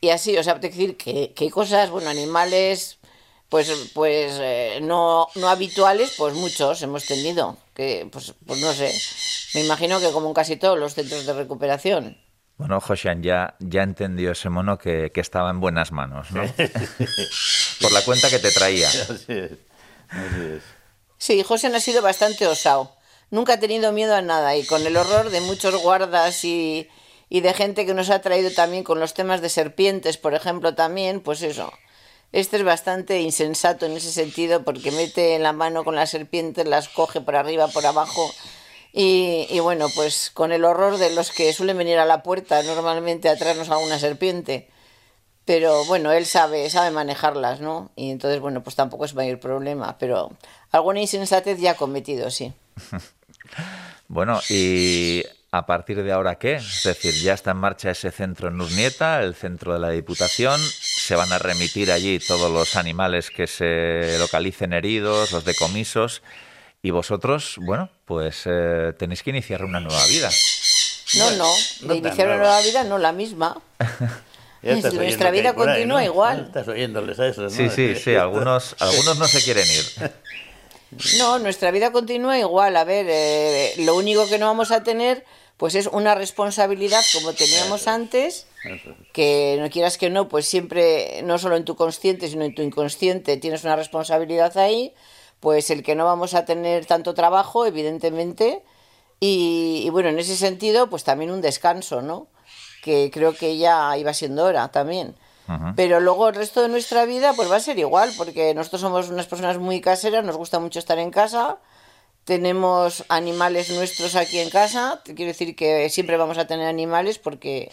[0.00, 2.98] Y así, o sea, decir que, que hay cosas, bueno, animales,
[3.50, 7.58] pues, pues eh, no, no habituales, pues muchos hemos tenido.
[7.74, 8.98] Que, pues, pues no sé,
[9.52, 12.16] me imagino que como en casi todos los centros de recuperación.
[12.62, 16.42] Bueno, Josian ya, ya entendió ese mono que, que estaba en buenas manos, ¿no?
[17.80, 18.88] por la cuenta que te traía.
[18.88, 19.50] Así es.
[20.08, 20.62] Así es.
[21.18, 22.94] Sí, José ha sido bastante osado.
[23.30, 26.88] Nunca ha tenido miedo a nada y con el horror de muchos guardas y,
[27.28, 30.76] y de gente que nos ha traído también con los temas de serpientes, por ejemplo,
[30.76, 31.72] también, pues eso.
[32.30, 36.64] Este es bastante insensato en ese sentido porque mete en la mano con las serpientes,
[36.64, 38.32] las coge por arriba, por abajo.
[38.92, 42.62] Y, y bueno, pues con el horror de los que suelen venir a la puerta
[42.62, 44.68] normalmente a traernos a una serpiente.
[45.44, 47.90] Pero bueno, él sabe, sabe manejarlas, ¿no?
[47.96, 49.98] Y entonces, bueno, pues tampoco es mayor problema.
[49.98, 50.30] Pero
[50.70, 52.52] alguna insensatez ya ha cometido, sí.
[54.08, 55.22] Bueno, y
[55.52, 56.56] a partir de ahora, ¿qué?
[56.56, 60.60] Es decir, ya está en marcha ese centro en Urnieta, el centro de la Diputación.
[60.60, 66.22] Se van a remitir allí todos los animales que se localicen heridos, los decomisos.
[66.82, 70.28] Y vosotros, bueno, pues eh, tenéis que iniciar una nueva vida.
[71.14, 72.60] No, no, no de tan iniciar una nueva.
[72.60, 73.62] vida, no la misma.
[74.62, 76.04] Nuestra vida ahí, continúa ¿no?
[76.04, 76.44] igual.
[76.46, 77.56] Estás oyéndoles a esos, ¿no?
[77.56, 80.12] Sí, sí, sí, algunos, algunos no se quieren ir.
[81.16, 82.76] No, nuestra vida continúa igual.
[82.76, 85.24] A ver, eh, lo único que no vamos a tener,
[85.56, 88.46] pues es una responsabilidad como teníamos antes,
[89.14, 92.60] que no quieras que no, pues siempre, no solo en tu consciente, sino en tu
[92.60, 94.92] inconsciente, tienes una responsabilidad ahí,
[95.42, 98.62] pues el que no vamos a tener tanto trabajo, evidentemente,
[99.18, 102.28] y, y bueno, en ese sentido, pues también un descanso, ¿no?
[102.80, 105.16] Que creo que ya iba siendo hora también.
[105.76, 109.10] Pero luego el resto de nuestra vida pues va a ser igual, porque nosotros somos
[109.10, 111.58] unas personas muy caseras, nos gusta mucho estar en casa,
[112.24, 117.70] tenemos animales nuestros aquí en casa, quiero decir que siempre vamos a tener animales porque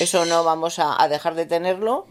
[0.00, 2.06] eso no vamos a, a dejar de tenerlo.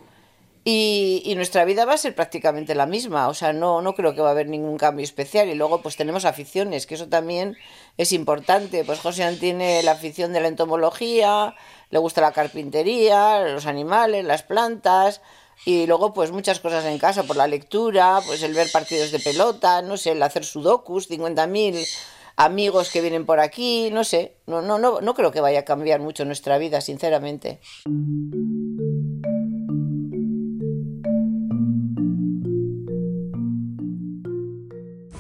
[0.64, 4.22] Y, nuestra vida va a ser prácticamente la misma, o sea, no, no creo que
[4.22, 5.50] va a haber ningún cambio especial.
[5.50, 7.58] Y luego, pues tenemos aficiones, que eso también
[7.98, 8.84] es importante.
[8.86, 11.56] Pues José tiene la afición de la entomología,
[11.90, 15.22] le gusta la carpintería, los animales, las plantas,
[15.66, 19.20] y luego, pues muchas cosas en casa, por la lectura, pues el ver partidos de
[19.20, 21.88] pelota, no sé, el hacer sudokus, 50.000
[22.36, 25.66] amigos que vienen por aquí, no sé, no, no, no, no creo que vaya a
[25.66, 27.60] cambiar mucho nuestra vida, sinceramente.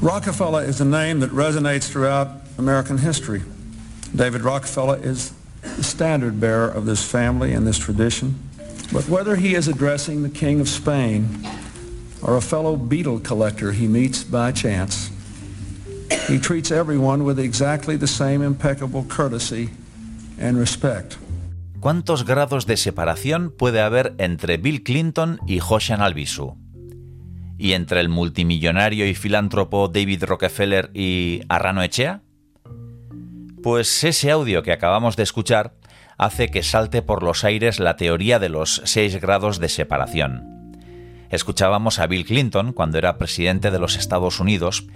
[0.01, 2.27] Rockefeller is a name that resonates throughout
[2.57, 3.43] American history.
[4.15, 5.31] David Rockefeller is
[5.61, 8.33] the standard bearer of this family and this tradition.
[8.91, 11.29] But whether he is addressing the King of Spain
[12.23, 15.11] or a fellow beetle collector he meets by chance,
[16.27, 19.69] he treats everyone with exactly the same impeccable courtesy
[20.39, 21.17] and respect.
[21.79, 26.57] ¿Cuántos grados de separación puede haber entre Bill Clinton y Hoshan Albisu?
[27.61, 32.21] ¿Y entre el multimillonario y filántropo David Rockefeller y Arrano Echea?
[33.61, 35.75] Pues ese audio que acabamos de escuchar
[36.17, 40.73] hace que salte por los aires la teoría de los seis grados de separación.
[41.29, 44.87] Escuchábamos a Bill Clinton cuando era presidente de los Estados Unidos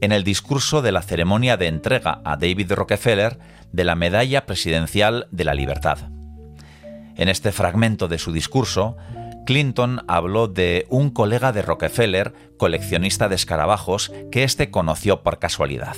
[0.00, 3.40] en el discurso de la ceremonia de entrega a David Rockefeller
[3.72, 5.98] de la Medalla Presidencial de la Libertad.
[7.16, 8.96] En este fragmento de su discurso,
[9.46, 15.96] Clinton habló de un colega de Rockefeller, coleccionista de escarabajos, que éste conoció por casualidad.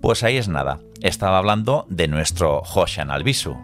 [0.00, 3.56] Pues ahí es nada, estaba hablando de nuestro Hoshan Albisu.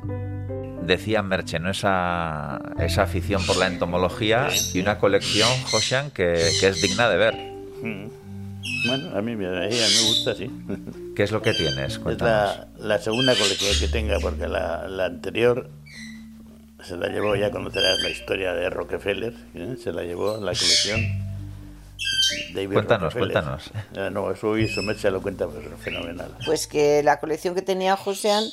[0.82, 1.70] Decía Merche, ¿no?
[1.70, 7.16] Esa, esa afición por la entomología y una colección, Hoshan, que, que es digna de
[7.16, 7.34] ver.
[8.86, 10.50] Bueno, a mí, me- a ella me gusta, sí.
[11.16, 11.94] ¿Qué es lo que tienes?
[12.06, 15.70] Es la, la segunda colección que tenga, porque la, la anterior
[16.84, 19.76] se la llevó, ya conocerás la historia de Rockefeller, ¿eh?
[19.82, 21.00] se la llevó la colección.
[22.54, 23.42] David Cuéntanos, Rockefeller.
[23.42, 23.70] cuéntanos.
[23.94, 26.36] Eh, no, eso hizo, Merche lo cuenta, pues fenomenal.
[26.44, 28.44] pues que la colección que tenía Josean,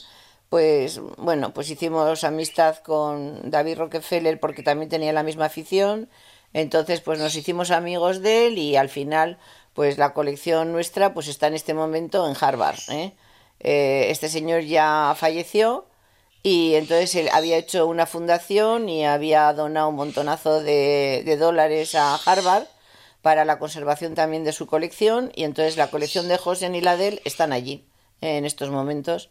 [0.49, 6.09] pues bueno, pues hicimos amistad con David Rockefeller porque también tenía la misma afición,
[6.53, 9.38] entonces pues nos hicimos amigos de él y al final
[9.73, 12.79] pues la colección nuestra pues está en este momento en Harvard.
[12.89, 13.13] ¿eh?
[13.61, 15.86] Eh, este señor ya falleció
[16.44, 22.16] y entonces él había hecho una fundación y había donado un montonazo de, dólares a
[22.16, 22.66] Harvard
[23.22, 26.98] para la conservación también de su colección y entonces la colección de José y la
[26.98, 27.86] de él están allí
[28.22, 29.30] en estos momentos.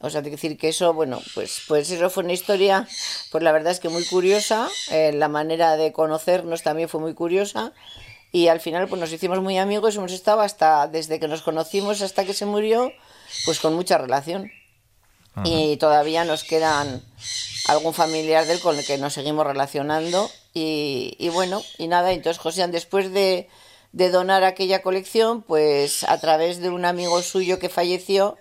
[0.00, 2.86] O sea, decir que eso, bueno, pues, pues eso fue una historia,
[3.30, 7.14] pues la verdad es que muy curiosa, eh, la manera de conocernos también fue muy
[7.14, 7.72] curiosa
[8.32, 12.02] y al final pues nos hicimos muy amigos hemos estado hasta, desde que nos conocimos
[12.02, 12.92] hasta que se murió,
[13.44, 14.50] pues con mucha relación.
[15.42, 17.02] Y todavía nos quedan
[17.66, 20.30] algún familiar de él con el que nos seguimos relacionando.
[20.52, 23.48] Y, y bueno, y nada, entonces José, después de,
[23.92, 28.36] de donar aquella colección, pues a través de un amigo suyo que falleció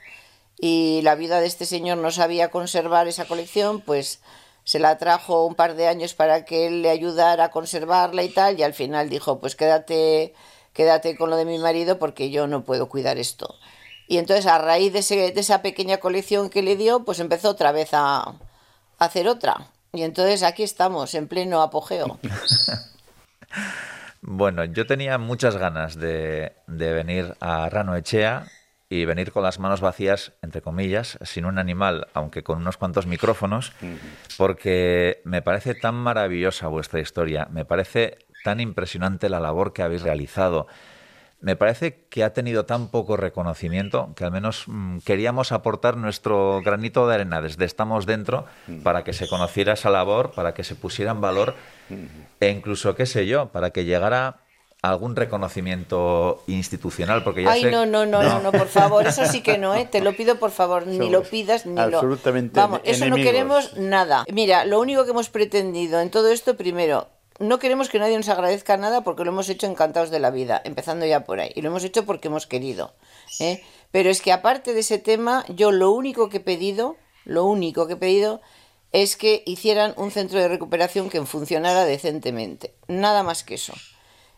[0.59, 4.19] y la vida de este señor no sabía conservar esa colección, pues
[4.63, 8.29] se la trajo un par de años para que él le ayudara a conservarla y
[8.29, 10.33] tal, y al final dijo, pues quédate,
[10.73, 13.55] quédate con lo de mi marido porque yo no puedo cuidar esto.
[14.07, 17.49] Y entonces a raíz de, ese, de esa pequeña colección que le dio, pues empezó
[17.49, 18.35] otra vez a, a
[18.97, 19.67] hacer otra.
[19.93, 22.19] Y entonces aquí estamos, en pleno apogeo.
[24.25, 28.45] Bueno, yo tenía muchas ganas de, de venir a Rano Echea
[28.87, 33.05] y venir con las manos vacías, entre comillas, sin un animal, aunque con unos cuantos
[33.05, 33.73] micrófonos,
[34.37, 40.03] porque me parece tan maravillosa vuestra historia, me parece tan impresionante la labor que habéis
[40.03, 40.67] realizado.
[41.43, 46.61] Me parece que ha tenido tan poco reconocimiento que al menos mm, queríamos aportar nuestro
[46.63, 48.45] granito de arena desde Estamos Dentro
[48.81, 51.55] para que se conociera esa labor, para que se pusiera en valor
[52.39, 54.37] e incluso, qué sé yo, para que llegara
[54.81, 57.71] algún reconocimiento institucional, porque ya Ay, sé...
[57.71, 59.85] no, no, no, no, no, por favor, eso sí que no, ¿eh?
[59.89, 62.61] Te lo pido, por favor, ni lo pidas, ni absolutamente lo...
[62.61, 64.23] Vamos, eso no queremos nada.
[64.31, 68.29] Mira, lo único que hemos pretendido en todo esto, primero, no queremos que nadie nos
[68.29, 71.61] agradezca nada porque lo hemos hecho encantados de la vida, empezando ya por ahí, y
[71.61, 72.93] lo hemos hecho porque hemos querido,
[73.39, 73.63] ¿eh?
[73.91, 77.87] Pero es que aparte de ese tema, yo lo único que he pedido, lo único
[77.87, 78.41] que he pedido
[78.91, 83.73] es que hicieran un centro de recuperación que funcionara decentemente, nada más que eso.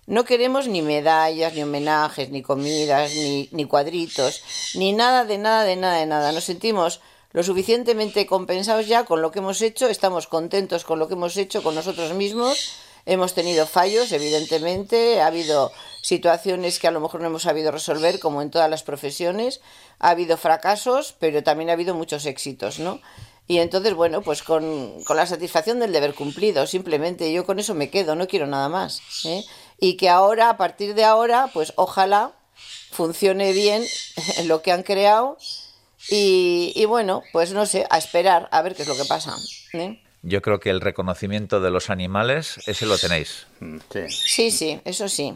[0.08, 4.44] No queremos ni medallas, ni homenajes, ni comidas, ni, ni cuadritos,
[4.76, 6.32] ni nada de nada, de nada, de nada.
[6.32, 11.08] Nos sentimos lo suficientemente compensados ya con lo que hemos hecho, estamos contentos con lo
[11.08, 12.76] que hemos hecho con nosotros mismos.
[13.06, 18.20] Hemos tenido fallos, evidentemente, ha habido situaciones que a lo mejor no hemos sabido resolver,
[18.20, 19.62] como en todas las profesiones,
[20.00, 23.00] ha habido fracasos, pero también ha habido muchos éxitos, ¿no?
[23.48, 27.90] Y entonces, bueno, pues con, la satisfacción del deber cumplido, simplemente yo con eso me
[27.90, 29.02] quedo, no quiero nada más.
[29.26, 29.44] ¿eh?
[29.80, 32.34] Y que ahora, a partir de ahora, pues ojalá
[32.92, 33.84] funcione bien
[34.46, 35.38] lo que han creado
[36.10, 39.36] y, y bueno, pues no sé, a esperar a ver qué es lo que pasa.
[39.74, 40.02] ¿eh?
[40.28, 43.46] Yo creo que el reconocimiento de los animales, ese lo tenéis.
[43.60, 44.10] Sí.
[44.10, 45.36] Sí, sí, eso sí.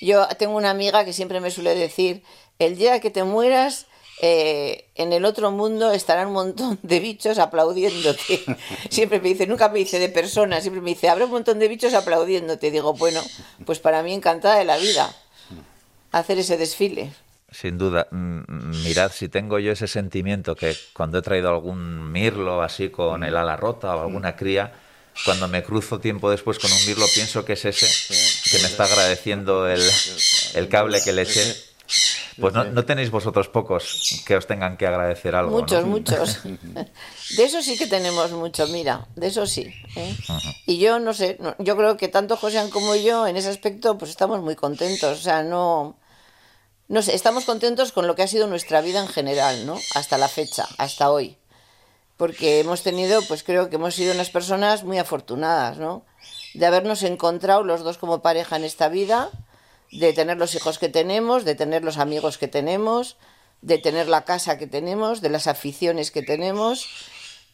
[0.00, 2.22] Yo tengo una amiga que siempre me suele decir,
[2.60, 3.86] el día que te mueras,
[4.20, 8.44] eh, en el otro mundo estarán un montón de bichos aplaudiéndote.
[8.90, 11.66] Siempre me dice, nunca me dice de personas, siempre me dice, habrá un montón de
[11.66, 12.70] bichos aplaudiéndote.
[12.70, 13.20] Digo, bueno,
[13.66, 15.12] pues para mí encantada de la vida
[16.12, 17.12] hacer ese desfile.
[17.52, 22.62] Sin duda, Mm, mirad, si tengo yo ese sentimiento que cuando he traído algún mirlo
[22.62, 24.72] así con el ala rota o alguna cría,
[25.24, 27.86] cuando me cruzo tiempo después con un mirlo, pienso que es ese
[28.50, 29.82] que me está agradeciendo el,
[30.54, 31.54] el cable que le eché.
[32.40, 35.50] Pues no, no tenéis vosotros pocos que os tengan que agradecer algo.
[35.50, 35.58] ¿no?
[35.58, 36.38] Muchos, muchos.
[37.36, 39.72] De eso sí que tenemos mucho, mira, de eso sí.
[39.96, 40.16] ¿eh?
[40.66, 43.98] Y yo no sé, no- yo creo que tanto José como yo en ese aspecto
[43.98, 45.96] pues estamos muy contentos, o sea, no
[46.92, 49.80] no sé, estamos contentos con lo que ha sido nuestra vida en general, ¿no?
[49.94, 51.38] Hasta la fecha, hasta hoy.
[52.18, 56.04] Porque hemos tenido, pues creo que hemos sido unas personas muy afortunadas, ¿no?
[56.52, 59.30] De habernos encontrado los dos como pareja en esta vida,
[59.90, 63.16] de tener los hijos que tenemos, de tener los amigos que tenemos,
[63.62, 66.88] de tener la casa que tenemos, de las aficiones que tenemos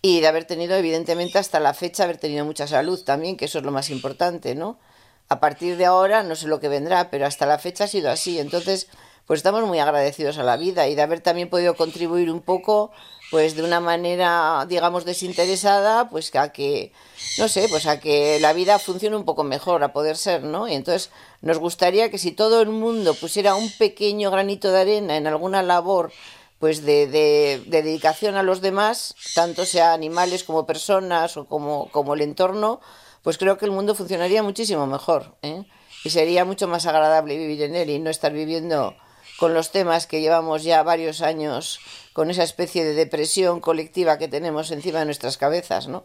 [0.03, 3.59] y de haber tenido, evidentemente, hasta la fecha, haber tenido mucha salud también, que eso
[3.59, 4.81] es lo más importante, ¿no?
[5.29, 8.11] A partir de ahora, no sé lo que vendrá, pero hasta la fecha ha sido
[8.11, 8.41] así.
[8.41, 8.89] Entonces,
[9.29, 12.91] pues estamos muy agradecidos a la vida y de haber también podido contribuir un poco,
[13.31, 16.93] pues de una manera, digamos, desinteresada, pues a que,
[17.37, 20.67] no sé, pues a que la vida funcione un poco mejor, a poder ser, ¿no?
[20.67, 21.11] Y entonces
[21.43, 25.63] nos gustaría que si todo el mundo pusiera un pequeño granito de arena en alguna
[25.63, 26.11] labor,
[26.59, 31.91] pues de, de, de dedicación a los demás, tanto sea animales como personas o como,
[31.91, 32.81] como el entorno,
[33.23, 35.65] pues creo que el mundo funcionaría muchísimo mejor, ¿eh?
[36.03, 38.97] Y sería mucho más agradable vivir en él y no estar viviendo
[39.39, 41.79] con los temas que llevamos ya varios años
[42.13, 46.05] con esa especie de depresión colectiva que tenemos encima de nuestras cabezas, ¿no?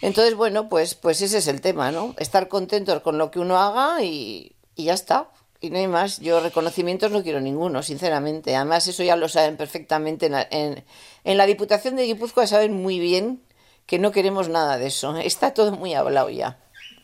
[0.00, 2.14] Entonces, bueno, pues, pues ese es el tema, ¿no?
[2.18, 5.30] Estar contentos con lo que uno haga y, y ya está.
[5.60, 6.18] Y no hay más.
[6.18, 8.54] Yo reconocimientos no quiero ninguno, sinceramente.
[8.56, 10.26] Además, eso ya lo saben perfectamente.
[10.26, 10.84] En la, en,
[11.22, 13.42] en la Diputación de Guipúzcoa saben muy bien
[13.86, 15.16] que no queremos nada de eso.
[15.18, 16.58] Está todo muy hablado ya.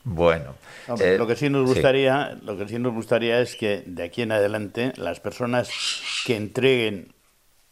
[0.05, 0.55] Bueno,
[0.87, 1.75] Hombre, eh, lo que sí nos sí.
[1.75, 5.71] gustaría, lo que sí nos gustaría es que de aquí en adelante las personas
[6.25, 7.13] que entreguen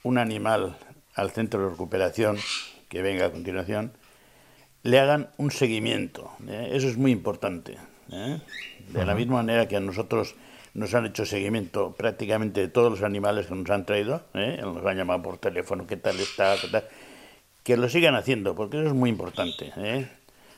[0.03, 0.77] un animal
[1.15, 2.39] al centro de recuperación
[2.89, 3.93] que venga a continuación
[4.83, 6.31] le hagan un seguimiento.
[6.47, 6.71] ¿eh?
[6.73, 7.77] Eso es muy importante.
[8.13, 8.41] ¿eh?
[8.89, 10.37] De la misma manera que a nosotros
[10.77, 14.61] nos han hecho seguimiento prácticamente de todos los animales que nos han traído, ¿eh?
[14.63, 16.85] nos han llamado por teléfono, qué tal está, qué tal,
[17.63, 19.73] que lo sigan haciendo, porque eso es muy importante.
[19.77, 20.07] ¿eh?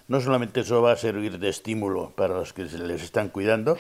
[0.09, 3.79] No solamente eso va a servir de estímulo para los que se les están cuidando,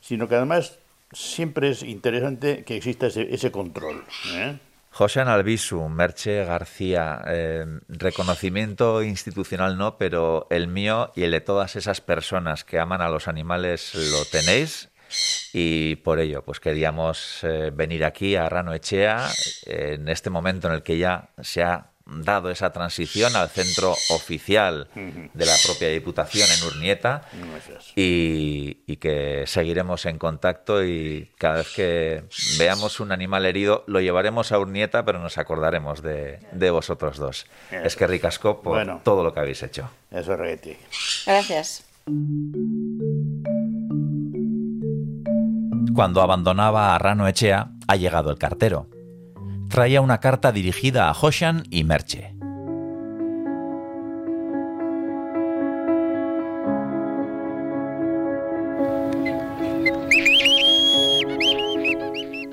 [0.00, 0.78] sino que además
[1.12, 4.04] siempre es interesante que exista ese, ese control.
[4.34, 4.58] ¿eh?
[4.92, 11.76] José Albisu, Merche García, eh, reconocimiento institucional no, pero el mío y el de todas
[11.76, 14.90] esas personas que aman a los animales lo tenéis
[15.52, 19.28] y por ello pues queríamos eh, venir aquí a Rano Echea
[19.66, 24.88] en este momento en el que ya se ha dado esa transición al centro oficial
[24.94, 27.22] de la propia Diputación en Urnieta
[27.96, 32.24] y, y, que seguiremos en contacto y cada vez que
[32.58, 37.46] veamos un animal herido lo llevaremos a Urnieta pero nos acordaremos de, de vosotros dos.
[37.70, 39.90] Es que ricasco por bueno, todo lo que habéis hecho.
[40.10, 40.60] Eso es
[41.26, 41.84] Gracias.
[45.94, 48.86] Cuando abandonaba a Rano Echea ha llegado el cartero
[49.70, 52.34] traía una carta dirigida a Hoshan y Merche.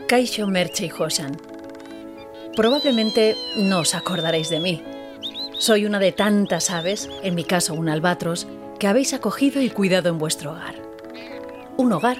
[0.07, 1.36] Kaisho, Merche y Hoshan.
[2.55, 4.82] Probablemente no os acordaréis de mí.
[5.59, 8.47] Soy una de tantas aves, en mi caso un albatros,
[8.80, 10.76] que habéis acogido y cuidado en vuestro hogar.
[11.76, 12.18] Un hogar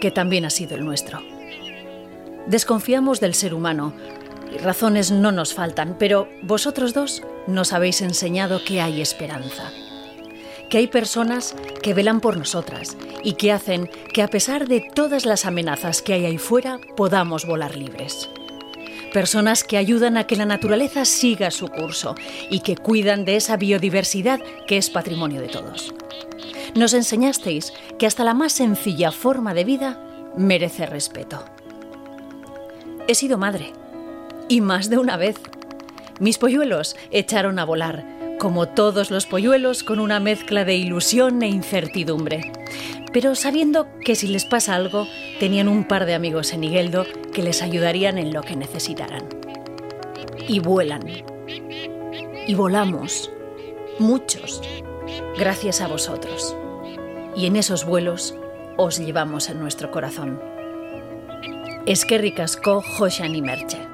[0.00, 1.20] que también ha sido el nuestro.
[2.46, 3.94] Desconfiamos del ser humano,
[4.58, 9.70] razones no nos faltan, pero vosotros dos nos habéis enseñado que hay esperanza.
[10.68, 15.26] Que hay personas que velan por nosotras y que hacen que a pesar de todas
[15.26, 18.28] las amenazas que hay ahí fuera, podamos volar libres.
[19.12, 22.14] Personas que ayudan a que la naturaleza siga su curso
[22.48, 24.38] y que cuidan de esa biodiversidad
[24.68, 25.92] que es patrimonio de todos.
[26.76, 30.00] Nos enseñasteis que hasta la más sencilla forma de vida
[30.36, 31.44] merece respeto.
[33.08, 33.72] He sido madre
[34.50, 35.36] y más de una vez.
[36.18, 38.04] Mis polluelos echaron a volar,
[38.38, 42.52] como todos los polluelos, con una mezcla de ilusión e incertidumbre.
[43.12, 45.06] Pero sabiendo que si les pasa algo,
[45.38, 49.28] tenían un par de amigos en Igueldo que les ayudarían en lo que necesitaran.
[50.48, 51.06] Y vuelan.
[52.46, 53.30] Y volamos.
[54.00, 54.62] Muchos.
[55.38, 56.56] Gracias a vosotros.
[57.36, 58.34] Y en esos vuelos
[58.76, 60.42] os llevamos en nuestro corazón.
[61.86, 63.89] Es que ricasco Joshan y Merche.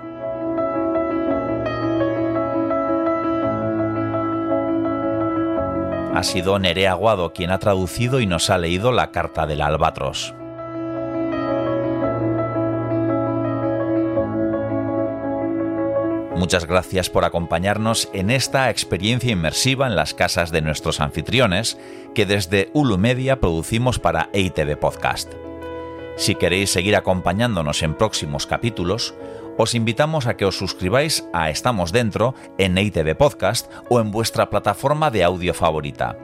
[6.16, 10.34] Ha sido Nerea Aguado quien ha traducido y nos ha leído la Carta del Albatros.
[16.34, 21.76] Muchas gracias por acompañarnos en esta experiencia inmersiva en las casas de nuestros anfitriones
[22.14, 25.34] que desde Ulu Media producimos para EITV Podcast.
[26.16, 29.14] Si queréis seguir acompañándonos en próximos capítulos,
[29.56, 34.50] os invitamos a que os suscribáis a Estamos Dentro en EITV Podcast o en vuestra
[34.50, 36.16] plataforma de audio favorita.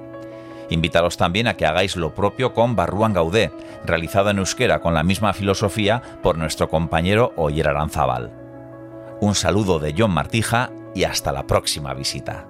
[0.70, 3.52] Invitaros también a que hagáis lo propio con Barruan Gaudé,
[3.84, 8.32] realizado en euskera con la misma filosofía por nuestro compañero Oyer Aranzábal.
[9.20, 12.46] Un saludo de John Martija y hasta la próxima visita.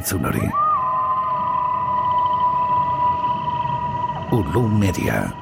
[0.00, 0.48] Entzun hori.
[4.32, 5.39] Ulu Media.